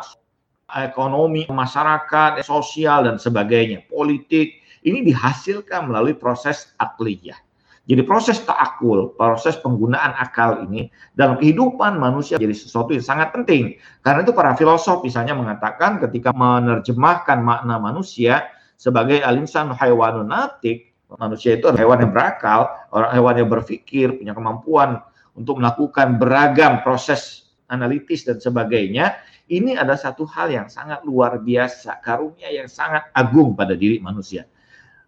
ekonomi, 0.72 1.48
masyarakat, 1.48 2.44
sosial 2.44 3.08
dan 3.08 3.16
sebagainya, 3.20 3.84
politik 3.88 4.60
ini 4.84 5.04
dihasilkan 5.04 5.88
melalui 5.92 6.16
proses 6.16 6.72
akliyah. 6.80 7.40
Jadi 7.88 8.04
proses 8.04 8.44
ta'akul, 8.44 9.16
proses 9.16 9.56
penggunaan 9.64 10.12
akal 10.20 10.68
ini 10.68 10.92
dalam 11.16 11.40
kehidupan 11.40 11.96
manusia 11.96 12.36
jadi 12.36 12.52
sesuatu 12.52 12.92
yang 12.92 13.02
sangat 13.02 13.32
penting. 13.32 13.80
Karena 14.04 14.28
itu 14.28 14.36
para 14.36 14.52
filosof 14.60 15.08
misalnya 15.08 15.32
mengatakan 15.32 16.04
ketika 16.04 16.36
menerjemahkan 16.36 17.40
makna 17.40 17.80
manusia 17.80 18.52
sebagai 18.76 19.24
alinsan 19.24 19.72
haywanun 19.72 20.28
natik, 20.28 20.92
manusia 21.16 21.56
itu 21.56 21.72
adalah 21.72 21.88
hewan 21.88 22.00
yang 22.04 22.12
berakal, 22.12 22.62
orang 22.92 23.12
hewan 23.16 23.36
yang 23.40 23.50
berpikir, 23.50 24.20
punya 24.20 24.36
kemampuan 24.36 25.00
untuk 25.32 25.56
melakukan 25.64 26.20
beragam 26.20 26.84
proses 26.84 27.48
analitis 27.72 28.28
dan 28.28 28.44
sebagainya, 28.44 29.16
ini 29.48 29.80
adalah 29.80 29.96
satu 29.96 30.28
hal 30.28 30.52
yang 30.52 30.68
sangat 30.68 31.08
luar 31.08 31.40
biasa, 31.40 32.04
karunia 32.04 32.52
yang 32.52 32.68
sangat 32.68 33.08
agung 33.16 33.56
pada 33.56 33.80
diri 33.80 34.04
manusia. 34.04 34.44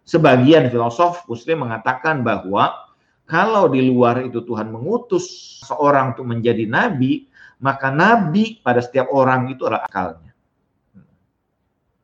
Sebagian 0.04 0.68
filosof 0.72 1.24
muslim 1.30 1.68
mengatakan 1.68 2.26
bahwa 2.26 2.90
kalau 3.30 3.70
di 3.70 3.86
luar 3.86 4.26
itu 4.26 4.42
Tuhan 4.42 4.74
mengutus 4.74 5.58
seorang 5.62 6.18
untuk 6.18 6.26
menjadi 6.26 6.66
nabi, 6.66 7.30
maka 7.62 7.94
nabi 7.94 8.58
pada 8.58 8.82
setiap 8.82 9.06
orang 9.14 9.46
itu 9.54 9.62
adalah 9.68 9.86
akalnya. 9.86 10.34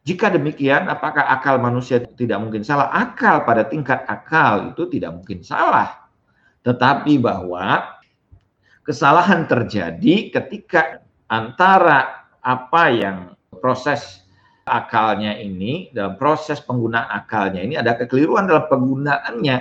Jika 0.07 0.31
demikian, 0.31 0.87
apakah 0.87 1.27
akal 1.27 1.59
manusia 1.59 1.99
tidak 1.99 2.39
mungkin 2.39 2.63
salah? 2.63 2.95
Akal 2.95 3.43
pada 3.43 3.67
tingkat 3.67 4.07
akal 4.07 4.71
itu 4.71 4.87
tidak 4.87 5.19
mungkin 5.19 5.43
salah. 5.43 6.07
Tetapi 6.63 7.19
bahwa 7.19 7.99
kesalahan 8.87 9.51
terjadi 9.51 10.31
ketika 10.31 11.03
antara 11.27 12.31
apa 12.39 12.85
yang 12.95 13.19
proses 13.59 14.23
akalnya 14.67 15.39
ini, 15.39 15.95
dalam 15.95 16.19
proses 16.19 16.59
penggunaan 16.59 17.07
akalnya 17.07 17.63
ini 17.63 17.79
ada 17.79 17.95
kekeliruan 17.95 18.51
dalam 18.51 18.67
penggunaannya. 18.67 19.57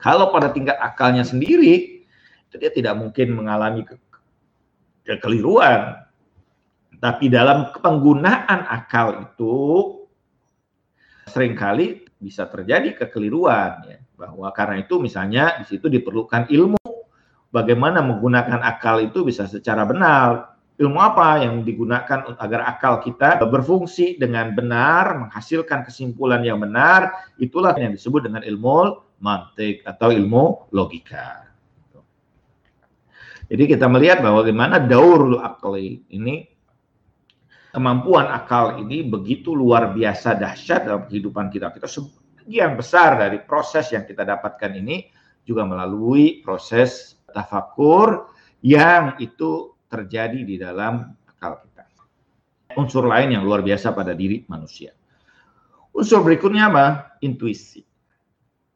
Kalau 0.00 0.32
pada 0.32 0.48
tingkat 0.48 0.80
akalnya 0.80 1.20
sendiri, 1.20 2.00
itu 2.48 2.56
dia 2.56 2.72
tidak 2.72 2.96
mungkin 2.96 3.36
mengalami 3.36 3.84
ke 3.84 4.00
kekeliruan. 5.04 6.00
Tapi 6.96 7.28
dalam 7.28 7.72
penggunaan 7.76 8.64
akal 8.68 9.28
itu 9.28 9.56
sering 11.28 11.52
kali 11.52 12.08
bisa 12.16 12.48
terjadi 12.48 12.96
kekeliruan 13.04 13.84
ya. 13.84 14.00
Bahwa 14.16 14.48
karena 14.56 14.80
itu 14.80 14.96
misalnya 15.00 15.60
di 15.60 15.68
situ 15.68 15.88
diperlukan 15.88 16.48
ilmu 16.48 16.80
bagaimana 17.52 18.00
menggunakan 18.00 18.60
akal 18.64 19.00
itu 19.00 19.24
bisa 19.24 19.44
secara 19.48 19.84
benar 19.84 20.59
ilmu 20.80 20.96
apa 20.96 21.44
yang 21.44 21.60
digunakan 21.60 22.40
agar 22.40 22.60
akal 22.64 23.04
kita 23.04 23.36
berfungsi 23.44 24.16
dengan 24.16 24.56
benar, 24.56 25.28
menghasilkan 25.28 25.84
kesimpulan 25.84 26.40
yang 26.40 26.56
benar, 26.56 27.28
itulah 27.36 27.76
yang 27.76 27.92
disebut 27.92 28.24
dengan 28.24 28.40
ilmu 28.40 29.04
mantik 29.20 29.84
atau 29.84 30.08
ilmu 30.08 30.72
logika. 30.72 31.52
Jadi 33.50 33.76
kita 33.76 33.92
melihat 33.92 34.24
bahwa 34.24 34.40
bagaimana 34.40 34.80
daurul 34.80 35.42
akli 35.44 36.00
ini 36.16 36.48
kemampuan 37.76 38.32
akal 38.32 38.80
ini 38.80 39.04
begitu 39.04 39.52
luar 39.52 39.92
biasa 39.92 40.38
dahsyat 40.38 40.88
dalam 40.88 41.04
kehidupan 41.10 41.52
kita. 41.52 41.68
Kita 41.76 41.90
sebagian 41.90 42.78
besar 42.78 43.20
dari 43.20 43.42
proses 43.44 43.92
yang 43.92 44.08
kita 44.08 44.24
dapatkan 44.24 44.70
ini 44.80 45.12
juga 45.44 45.66
melalui 45.68 46.40
proses 46.40 47.20
tafakur 47.34 48.32
yang 48.62 49.18
itu 49.20 49.69
terjadi 49.90 50.46
di 50.46 50.56
dalam 50.56 51.10
akal 51.26 51.58
kita. 51.66 51.84
Unsur 52.78 53.10
lain 53.10 53.34
yang 53.34 53.42
luar 53.42 53.66
biasa 53.66 53.90
pada 53.90 54.14
diri 54.14 54.46
manusia. 54.46 54.94
Unsur 55.90 56.22
berikutnya 56.22 56.70
apa? 56.70 56.86
Intuisi. 57.26 57.82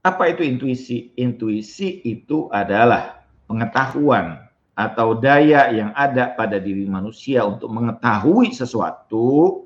Apa 0.02 0.34
itu 0.34 0.42
intuisi? 0.42 1.14
Intuisi 1.14 2.02
itu 2.02 2.50
adalah 2.50 3.22
pengetahuan 3.46 4.42
atau 4.74 5.14
daya 5.14 5.70
yang 5.70 5.94
ada 5.94 6.34
pada 6.34 6.58
diri 6.58 6.84
manusia 6.90 7.46
untuk 7.46 7.70
mengetahui 7.70 8.50
sesuatu 8.50 9.62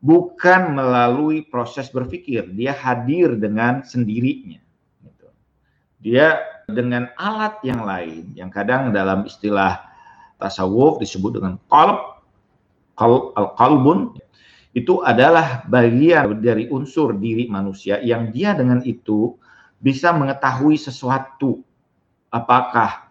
bukan 0.00 0.72
melalui 0.72 1.44
proses 1.44 1.92
berpikir. 1.92 2.48
Dia 2.56 2.72
hadir 2.72 3.36
dengan 3.36 3.84
sendirinya. 3.84 4.58
Gitu. 5.04 5.28
Dia 6.00 6.40
dengan 6.64 7.12
alat 7.20 7.60
yang 7.60 7.84
lain, 7.84 8.32
yang 8.32 8.48
kadang 8.48 8.90
dalam 8.90 9.28
istilah 9.28 9.84
tasawuf 10.38 11.02
disebut 11.02 11.38
dengan 11.42 11.58
qalb. 11.68 12.18
Al 12.98 13.54
qalbun 13.54 14.18
itu 14.74 14.98
adalah 15.06 15.62
bagian 15.70 16.42
dari 16.42 16.66
unsur 16.66 17.14
diri 17.14 17.46
manusia 17.46 18.02
yang 18.02 18.34
dia 18.34 18.58
dengan 18.58 18.82
itu 18.82 19.38
bisa 19.78 20.10
mengetahui 20.10 20.74
sesuatu. 20.74 21.62
Apakah 22.34 23.08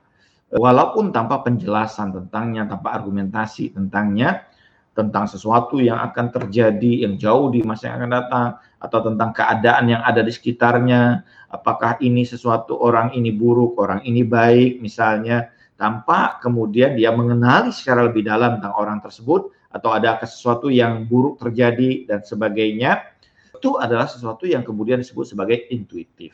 walaupun 0.52 1.12
tanpa 1.12 1.44
penjelasan 1.44 2.16
tentangnya 2.16 2.68
tanpa 2.68 2.96
argumentasi 2.96 3.76
tentangnya 3.76 4.48
tentang 4.96 5.30
sesuatu 5.30 5.78
yang 5.78 6.00
akan 6.02 6.34
terjadi 6.34 7.06
yang 7.06 7.20
jauh 7.20 7.52
di 7.54 7.62
masa 7.62 7.92
yang 7.92 8.02
akan 8.02 8.12
datang 8.12 8.48
atau 8.82 9.00
tentang 9.04 9.30
keadaan 9.36 9.86
yang 9.92 10.02
ada 10.02 10.24
di 10.24 10.32
sekitarnya 10.32 11.22
apakah 11.52 12.00
ini 12.02 12.24
sesuatu 12.24 12.80
orang 12.80 13.14
ini 13.14 13.30
buruk 13.30 13.78
orang 13.78 14.02
ini 14.08 14.24
baik 14.24 14.80
misalnya 14.82 15.52
tanpa 15.78 16.42
kemudian 16.42 16.98
dia 16.98 17.14
mengenali 17.14 17.70
secara 17.70 18.10
lebih 18.10 18.26
dalam 18.26 18.58
tentang 18.58 18.76
orang 18.76 18.98
tersebut 19.00 19.54
atau 19.70 19.94
ada 19.94 20.18
sesuatu 20.26 20.74
yang 20.74 21.06
buruk 21.06 21.38
terjadi 21.38 22.10
dan 22.10 22.20
sebagainya 22.26 23.06
itu 23.54 23.78
adalah 23.78 24.10
sesuatu 24.10 24.46
yang 24.46 24.66
kemudian 24.66 25.02
disebut 25.02 25.34
sebagai 25.34 25.70
intuitif 25.70 26.34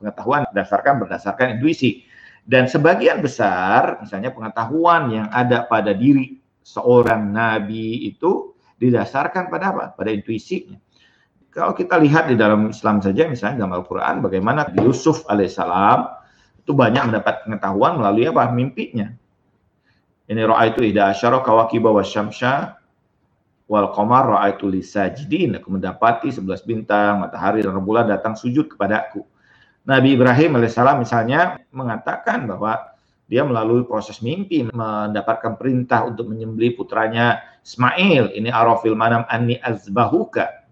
pengetahuan 0.00 0.48
berdasarkan 0.48 0.94
berdasarkan 1.04 1.46
intuisi. 1.60 2.04
Dan 2.44 2.68
sebagian 2.68 3.24
besar 3.24 4.04
misalnya 4.04 4.28
pengetahuan 4.28 5.08
yang 5.08 5.28
ada 5.32 5.64
pada 5.64 5.96
diri 5.96 6.36
seorang 6.60 7.32
nabi 7.32 8.04
itu 8.04 8.52
didasarkan 8.76 9.48
pada 9.48 9.72
apa? 9.72 9.84
Pada 9.96 10.12
intuisinya 10.12 10.76
kalau 11.54 11.72
kita 11.72 11.96
lihat 12.02 12.26
di 12.26 12.34
dalam 12.34 12.74
Islam 12.74 12.98
saja 12.98 13.30
misalnya 13.30 13.62
dalam 13.62 13.78
Al-Quran 13.78 14.26
bagaimana 14.26 14.74
Yusuf 14.82 15.22
alaihissalam 15.30 16.23
itu 16.64 16.72
banyak 16.72 17.12
mendapat 17.12 17.44
pengetahuan 17.44 18.00
melalui 18.00 18.24
apa? 18.24 18.48
Mimpinya. 18.48 19.12
Ini 20.24 20.40
ra'aitu 20.48 20.80
ihda 20.80 21.12
asyara 21.12 21.44
kawakiba 21.44 21.92
wa 21.92 22.00
syamsya 22.00 22.80
wal 23.68 23.92
qamar 23.92 24.32
ra'aitu 24.32 24.72
lisajidin. 24.72 25.60
Aku 25.60 25.68
mendapati 25.68 26.32
11 26.32 26.64
bintang, 26.64 27.20
matahari 27.20 27.60
dan 27.60 27.76
rembulan 27.76 28.08
datang 28.08 28.32
sujud 28.32 28.72
kepadaku. 28.72 29.20
Nabi 29.84 30.16
Ibrahim 30.16 30.56
alaihissalam 30.56 31.04
misalnya 31.04 31.60
mengatakan 31.68 32.48
bahwa 32.48 32.96
dia 33.28 33.44
melalui 33.44 33.84
proses 33.84 34.24
mimpi 34.24 34.64
mendapatkan 34.64 35.60
perintah 35.60 36.08
untuk 36.08 36.32
menyembelih 36.32 36.80
putranya 36.80 37.44
Ismail. 37.60 38.32
Ini 38.32 38.48
arafil 38.48 38.96
manam 38.96 39.28
anni 39.28 39.60
azbahuka. 39.60 40.64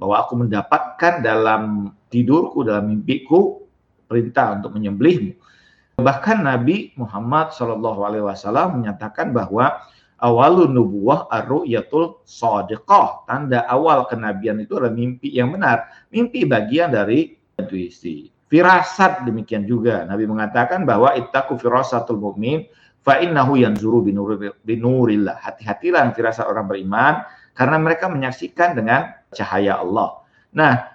Bahwa 0.00 0.24
aku 0.24 0.40
mendapatkan 0.40 1.20
dalam 1.20 1.92
tidurku, 2.08 2.64
dalam 2.64 2.88
mimpiku 2.88 3.63
perintah 4.04 4.56
untuk 4.56 4.76
menyembelihmu. 4.76 5.32
Bahkan 5.94 6.42
Nabi 6.42 6.90
Muhammad 6.98 7.54
Shallallahu 7.54 8.00
Alaihi 8.02 8.24
Wasallam 8.26 8.82
menyatakan 8.82 9.30
bahwa 9.30 9.78
awalun 10.18 10.74
nubuah 10.74 11.30
ar-ru'yatul 11.30 12.26
sadiqah. 12.26 13.22
Tanda 13.30 13.62
awal 13.70 14.10
kenabian 14.10 14.58
itu 14.58 14.74
adalah 14.74 14.90
mimpi 14.90 15.30
yang 15.30 15.54
benar. 15.54 15.86
Mimpi 16.10 16.42
bagian 16.50 16.90
dari 16.90 17.38
intuisi. 17.54 18.26
Firasat 18.50 19.22
demikian 19.22 19.70
juga. 19.70 20.02
Nabi 20.02 20.26
mengatakan 20.26 20.82
bahwa 20.82 21.14
ittaku 21.14 21.58
firasatul 21.62 22.18
mu'min 22.18 22.66
fa 23.06 23.22
innahu 23.22 23.54
yanzuru 23.54 24.02
binurillah. 24.66 25.38
Hati-hatilah 25.46 26.10
firasat 26.10 26.46
orang 26.50 26.66
beriman 26.66 27.22
karena 27.54 27.78
mereka 27.78 28.10
menyaksikan 28.10 28.74
dengan 28.74 29.14
cahaya 29.30 29.78
Allah. 29.78 30.26
Nah, 30.54 30.90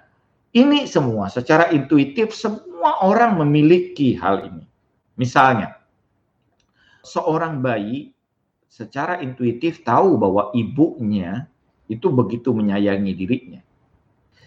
ini 0.52 0.84
semua 0.84 1.32
secara 1.32 1.72
intuitif 1.72 2.36
semua 2.36 2.68
orang 2.84 3.36
memiliki 3.40 4.16
hal 4.16 4.48
ini. 4.48 4.64
Misalnya, 5.20 5.76
seorang 7.04 7.60
bayi 7.60 8.16
secara 8.70 9.18
intuitif 9.20 9.82
tahu 9.82 10.16
bahwa 10.16 10.54
ibunya 10.56 11.50
itu 11.90 12.08
begitu 12.08 12.54
menyayangi 12.54 13.12
dirinya. 13.12 13.62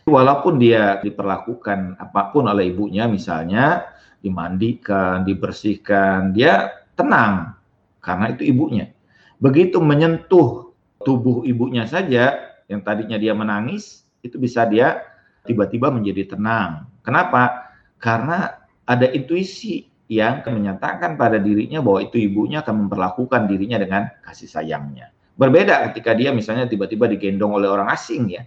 Walaupun 0.03 0.59
dia 0.59 0.99
diperlakukan 0.99 1.95
apa 1.99 2.31
pun 2.31 2.47
oleh 2.47 2.71
ibunya, 2.71 3.07
misalnya 3.07 3.87
dimandikan, 4.19 5.23
dibersihkan, 5.23 6.31
dia 6.35 6.71
tenang 6.95 7.55
karena 8.03 8.35
itu 8.35 8.43
ibunya. 8.47 8.91
Begitu 9.39 9.79
menyentuh 9.79 10.75
tubuh 11.03 11.43
ibunya 11.47 11.87
saja, 11.87 12.55
yang 12.67 12.83
tadinya 12.83 13.15
dia 13.19 13.35
menangis, 13.35 14.07
itu 14.23 14.39
bisa 14.39 14.63
dia 14.67 15.03
tiba-tiba 15.43 15.91
menjadi 15.91 16.35
tenang. 16.35 16.87
Kenapa? 17.03 17.62
Karena 18.03 18.51
ada 18.83 19.07
intuisi 19.07 19.87
yang 20.11 20.43
menyatakan 20.43 21.15
pada 21.15 21.39
dirinya 21.39 21.79
bahwa 21.79 22.03
itu 22.03 22.19
ibunya 22.19 22.59
akan 22.59 22.85
memperlakukan 22.85 23.47
dirinya 23.47 23.79
dengan 23.79 24.11
kasih 24.19 24.51
sayangnya. 24.51 25.15
Berbeda 25.39 25.87
ketika 25.89 26.11
dia 26.11 26.35
misalnya 26.35 26.67
tiba-tiba 26.67 27.07
digendong 27.07 27.55
oleh 27.55 27.71
orang 27.71 27.87
asing 27.87 28.27
ya. 28.27 28.43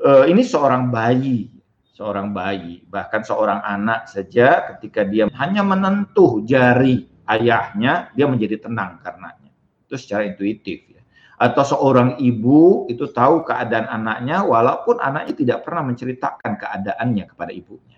E, 0.00 0.10
ini 0.32 0.40
seorang 0.40 0.88
bayi, 0.88 1.52
seorang 1.92 2.32
bayi, 2.32 2.80
bahkan 2.88 3.20
seorang 3.22 3.60
anak 3.60 4.08
saja 4.08 4.72
ketika 4.74 5.04
dia 5.04 5.28
hanya 5.36 5.60
menentuh 5.60 6.40
jari 6.48 7.06
ayahnya, 7.28 8.08
dia 8.16 8.24
menjadi 8.24 8.66
tenang 8.66 9.04
karenanya. 9.04 9.52
Itu 9.84 10.00
secara 10.00 10.24
intuitif 10.24 10.88
ya. 10.88 11.01
Atau 11.42 11.66
seorang 11.66 12.22
ibu 12.22 12.86
itu 12.86 13.10
tahu 13.10 13.42
keadaan 13.42 13.90
anaknya 13.90 14.46
walaupun 14.46 15.02
anaknya 15.02 15.34
tidak 15.34 15.58
pernah 15.66 15.82
menceritakan 15.90 16.54
keadaannya 16.54 17.24
kepada 17.26 17.50
ibunya 17.50 17.92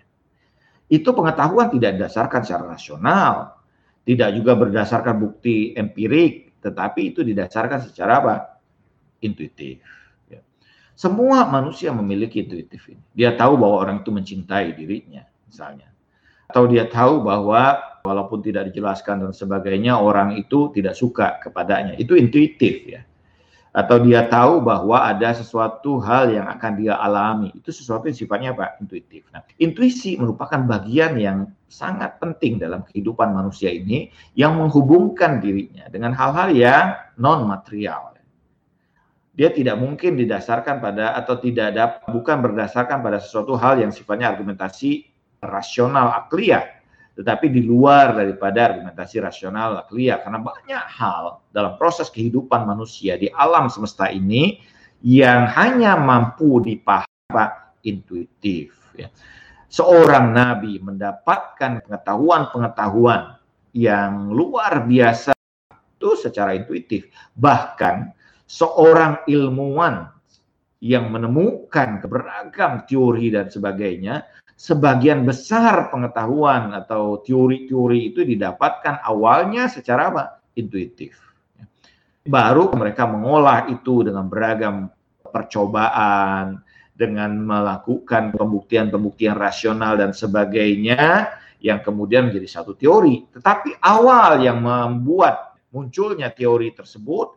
itu 0.85 1.09
pengetahuan 1.17 1.73
tidak 1.73 1.97
didasarkan 1.97 2.41
secara 2.45 2.65
rasional, 2.77 3.57
tidak 4.05 4.29
juga 4.37 4.53
berdasarkan 4.53 5.15
bukti 5.17 5.73
empirik, 5.73 6.61
tetapi 6.61 7.13
itu 7.13 7.25
didasarkan 7.25 7.89
secara 7.89 8.21
apa? 8.21 8.35
Intuitif. 9.25 9.81
Ya. 10.29 10.45
Semua 10.93 11.49
manusia 11.49 11.89
memiliki 11.89 12.45
intuitif 12.45 12.85
ini. 12.85 13.01
Dia 13.17 13.33
tahu 13.33 13.57
bahwa 13.57 13.81
orang 13.81 14.05
itu 14.05 14.13
mencintai 14.13 14.77
dirinya, 14.77 15.25
misalnya. 15.49 15.89
Atau 16.45 16.69
dia 16.69 16.85
tahu 16.85 17.25
bahwa 17.25 17.81
walaupun 18.05 18.45
tidak 18.45 18.69
dijelaskan 18.69 19.25
dan 19.25 19.33
sebagainya, 19.33 19.97
orang 19.97 20.37
itu 20.37 20.69
tidak 20.69 20.93
suka 20.93 21.41
kepadanya. 21.41 21.97
Itu 21.97 22.13
intuitif 22.13 22.85
ya 22.85 23.01
atau 23.75 23.99
dia 23.99 24.23
tahu 24.31 24.63
bahwa 24.63 25.03
ada 25.03 25.35
sesuatu 25.35 25.99
hal 25.99 26.31
yang 26.31 26.47
akan 26.47 26.71
dia 26.79 26.95
alami. 26.95 27.51
Itu 27.51 27.75
sesuatu 27.75 28.07
yang 28.07 28.15
sifatnya 28.15 28.55
apa? 28.55 28.79
Intuitif. 28.79 29.27
Nah, 29.35 29.43
intuisi 29.59 30.15
merupakan 30.15 30.63
bagian 30.63 31.19
yang 31.19 31.51
sangat 31.67 32.15
penting 32.23 32.55
dalam 32.55 32.87
kehidupan 32.87 33.35
manusia 33.35 33.67
ini 33.67 34.15
yang 34.31 34.55
menghubungkan 34.55 35.43
dirinya 35.43 35.91
dengan 35.91 36.15
hal-hal 36.15 36.55
yang 36.55 36.95
non 37.19 37.43
material. 37.43 38.15
Dia 39.35 39.51
tidak 39.51 39.75
mungkin 39.83 40.15
didasarkan 40.15 40.79
pada 40.79 41.11
atau 41.19 41.35
tidak 41.35 41.75
ada 41.75 41.99
bukan 42.07 42.39
berdasarkan 42.39 43.03
pada 43.03 43.19
sesuatu 43.19 43.59
hal 43.59 43.83
yang 43.83 43.91
sifatnya 43.91 44.31
argumentasi 44.31 45.11
rasional 45.43 46.15
akliyah 46.15 46.63
tetapi 47.15 47.47
di 47.47 47.63
luar 47.63 48.11
daripada 48.11 48.75
argumentasi 48.75 49.23
rasional 49.23 49.87
akliah 49.87 50.19
karena 50.19 50.43
banyak 50.43 50.85
hal 50.99 51.39
dalam 51.55 51.79
proses 51.79 52.11
kehidupan 52.11 52.67
manusia 52.67 53.15
di 53.15 53.31
alam 53.31 53.71
semesta 53.71 54.11
ini 54.11 54.59
yang 54.99 55.47
hanya 55.47 55.95
mampu 55.95 56.59
dipahami 56.59 57.07
intuitif 57.87 58.75
ya. 58.99 59.07
seorang 59.71 60.35
nabi 60.35 60.83
mendapatkan 60.83 61.79
pengetahuan-pengetahuan 61.87 63.39
yang 63.71 64.35
luar 64.35 64.83
biasa 64.83 65.31
itu 65.71 66.09
secara 66.19 66.51
intuitif 66.51 67.07
bahkan 67.31 68.11
seorang 68.43 69.23
ilmuwan 69.25 70.11
yang 70.83 71.09
menemukan 71.09 72.03
beragam 72.05 72.85
teori 72.85 73.33
dan 73.33 73.49
sebagainya 73.49 74.21
sebagian 74.55 75.27
besar 75.27 75.91
pengetahuan 75.91 76.71
atau 76.71 77.19
teori-teori 77.19 78.15
itu 78.15 78.23
didapatkan 78.23 79.03
awalnya 79.03 79.67
secara 79.67 80.11
apa? 80.11 80.25
intuitif. 80.55 81.19
Baru 82.25 82.71
mereka 82.73 83.05
mengolah 83.05 83.67
itu 83.67 84.07
dengan 84.07 84.31
beragam 84.31 84.87
percobaan, 85.29 86.63
dengan 86.95 87.35
melakukan 87.43 88.31
pembuktian-pembuktian 88.31 89.35
rasional 89.35 89.99
dan 89.99 90.15
sebagainya 90.15 91.27
yang 91.59 91.83
kemudian 91.83 92.31
menjadi 92.31 92.47
satu 92.47 92.71
teori. 92.79 93.27
Tetapi 93.35 93.83
awal 93.83 94.39
yang 94.39 94.63
membuat 94.63 95.59
munculnya 95.75 96.31
teori 96.31 96.71
tersebut 96.71 97.35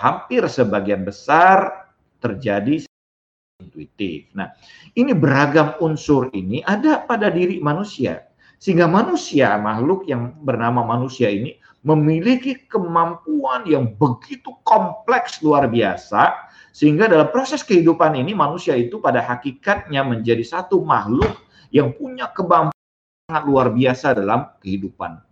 hampir 0.00 0.48
sebagian 0.48 1.04
besar 1.04 1.92
terjadi 2.16 2.87
intuitif. 3.58 4.30
Nah, 4.38 4.54
ini 4.94 5.10
beragam 5.10 5.74
unsur 5.82 6.30
ini 6.30 6.62
ada 6.62 7.02
pada 7.02 7.26
diri 7.26 7.58
manusia. 7.58 8.30
Sehingga 8.58 8.90
manusia, 8.90 9.54
makhluk 9.58 10.06
yang 10.06 10.34
bernama 10.42 10.82
manusia 10.82 11.30
ini 11.30 11.58
memiliki 11.82 12.66
kemampuan 12.66 13.62
yang 13.66 13.94
begitu 13.94 14.50
kompleks 14.66 15.38
luar 15.42 15.70
biasa 15.70 16.50
sehingga 16.74 17.06
dalam 17.06 17.30
proses 17.30 17.62
kehidupan 17.62 18.18
ini 18.18 18.34
manusia 18.34 18.74
itu 18.74 18.98
pada 18.98 19.22
hakikatnya 19.22 20.02
menjadi 20.02 20.42
satu 20.42 20.82
makhluk 20.82 21.38
yang 21.70 21.94
punya 21.94 22.30
kemampuan 22.34 22.74
sangat 23.30 23.44
luar 23.46 23.70
biasa 23.70 24.18
dalam 24.18 24.50
kehidupan. 24.58 25.22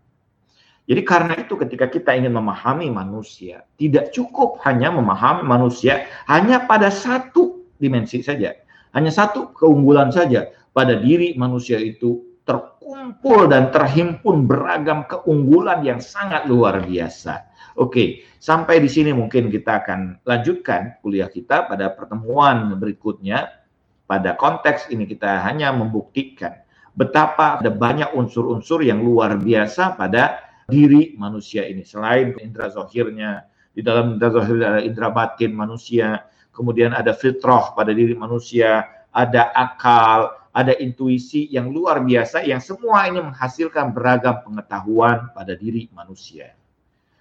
Jadi 0.86 1.02
karena 1.02 1.34
itu 1.34 1.58
ketika 1.58 1.90
kita 1.90 2.14
ingin 2.14 2.30
memahami 2.30 2.86
manusia, 2.94 3.66
tidak 3.74 4.14
cukup 4.14 4.62
hanya 4.62 4.94
memahami 4.94 5.42
manusia 5.42 6.06
hanya 6.30 6.62
pada 6.62 6.94
satu 6.94 7.55
dimensi 7.76 8.20
saja. 8.20 8.52
Hanya 8.96 9.12
satu 9.12 9.52
keunggulan 9.52 10.08
saja 10.08 10.48
pada 10.72 10.96
diri 10.96 11.36
manusia 11.36 11.76
itu 11.76 12.24
terkumpul 12.46 13.50
dan 13.50 13.74
terhimpun 13.74 14.46
beragam 14.46 15.04
keunggulan 15.04 15.82
yang 15.82 16.00
sangat 16.00 16.46
luar 16.46 16.80
biasa. 16.86 17.44
Oke, 17.76 18.24
sampai 18.40 18.80
di 18.80 18.88
sini 18.88 19.12
mungkin 19.12 19.52
kita 19.52 19.84
akan 19.84 20.24
lanjutkan 20.24 20.96
kuliah 21.04 21.28
kita 21.28 21.68
pada 21.68 21.92
pertemuan 21.92 22.72
berikutnya. 22.80 23.66
Pada 24.06 24.38
konteks 24.38 24.86
ini 24.94 25.02
kita 25.02 25.42
hanya 25.42 25.74
membuktikan 25.74 26.62
betapa 26.94 27.58
ada 27.58 27.74
banyak 27.74 28.14
unsur-unsur 28.14 28.86
yang 28.86 29.02
luar 29.02 29.34
biasa 29.34 29.98
pada 29.98 30.46
diri 30.70 31.18
manusia 31.18 31.66
ini. 31.66 31.82
Selain 31.82 32.30
indera 32.38 32.70
zohirnya, 32.70 33.50
di 33.74 33.82
dalam 33.82 34.14
indera 34.16 34.30
zohir 34.30 34.62
ada 34.62 34.80
indera 34.80 35.10
batin 35.10 35.52
manusia, 35.52 36.22
kemudian 36.56 36.96
ada 36.96 37.12
fitrah 37.12 37.76
pada 37.76 37.92
diri 37.92 38.16
manusia, 38.16 38.88
ada 39.12 39.52
akal, 39.52 40.32
ada 40.56 40.72
intuisi 40.80 41.52
yang 41.52 41.68
luar 41.68 42.00
biasa 42.00 42.40
yang 42.48 42.64
semua 42.64 43.04
ini 43.04 43.20
menghasilkan 43.20 43.92
beragam 43.92 44.40
pengetahuan 44.40 45.28
pada 45.36 45.52
diri 45.52 45.92
manusia. 45.92 46.56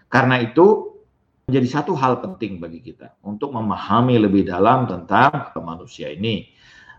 Karena 0.07 0.39
itu 0.39 0.95
menjadi 1.43 1.67
satu 1.67 1.93
hal 1.99 2.23
penting 2.23 2.63
bagi 2.63 2.79
kita 2.79 3.19
untuk 3.27 3.51
memahami 3.51 4.15
lebih 4.23 4.47
dalam 4.47 4.87
tentang 4.87 5.51
manusia 5.59 6.15
ini. 6.15 6.47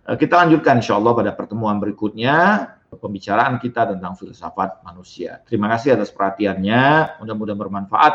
Eh, 0.06 0.16
kita 0.20 0.44
lanjutkan 0.44 0.84
insya 0.84 1.00
Allah 1.00 1.16
pada 1.16 1.32
pertemuan 1.32 1.80
berikutnya 1.80 2.68
pembicaraan 2.94 3.58
kita 3.58 3.96
tentang 3.96 4.14
filsafat 4.14 4.84
manusia. 4.84 5.42
Terima 5.48 5.66
kasih 5.72 5.98
atas 5.98 6.12
perhatiannya. 6.12 7.16
Mudah-mudahan 7.24 7.58
bermanfaat. 7.58 8.14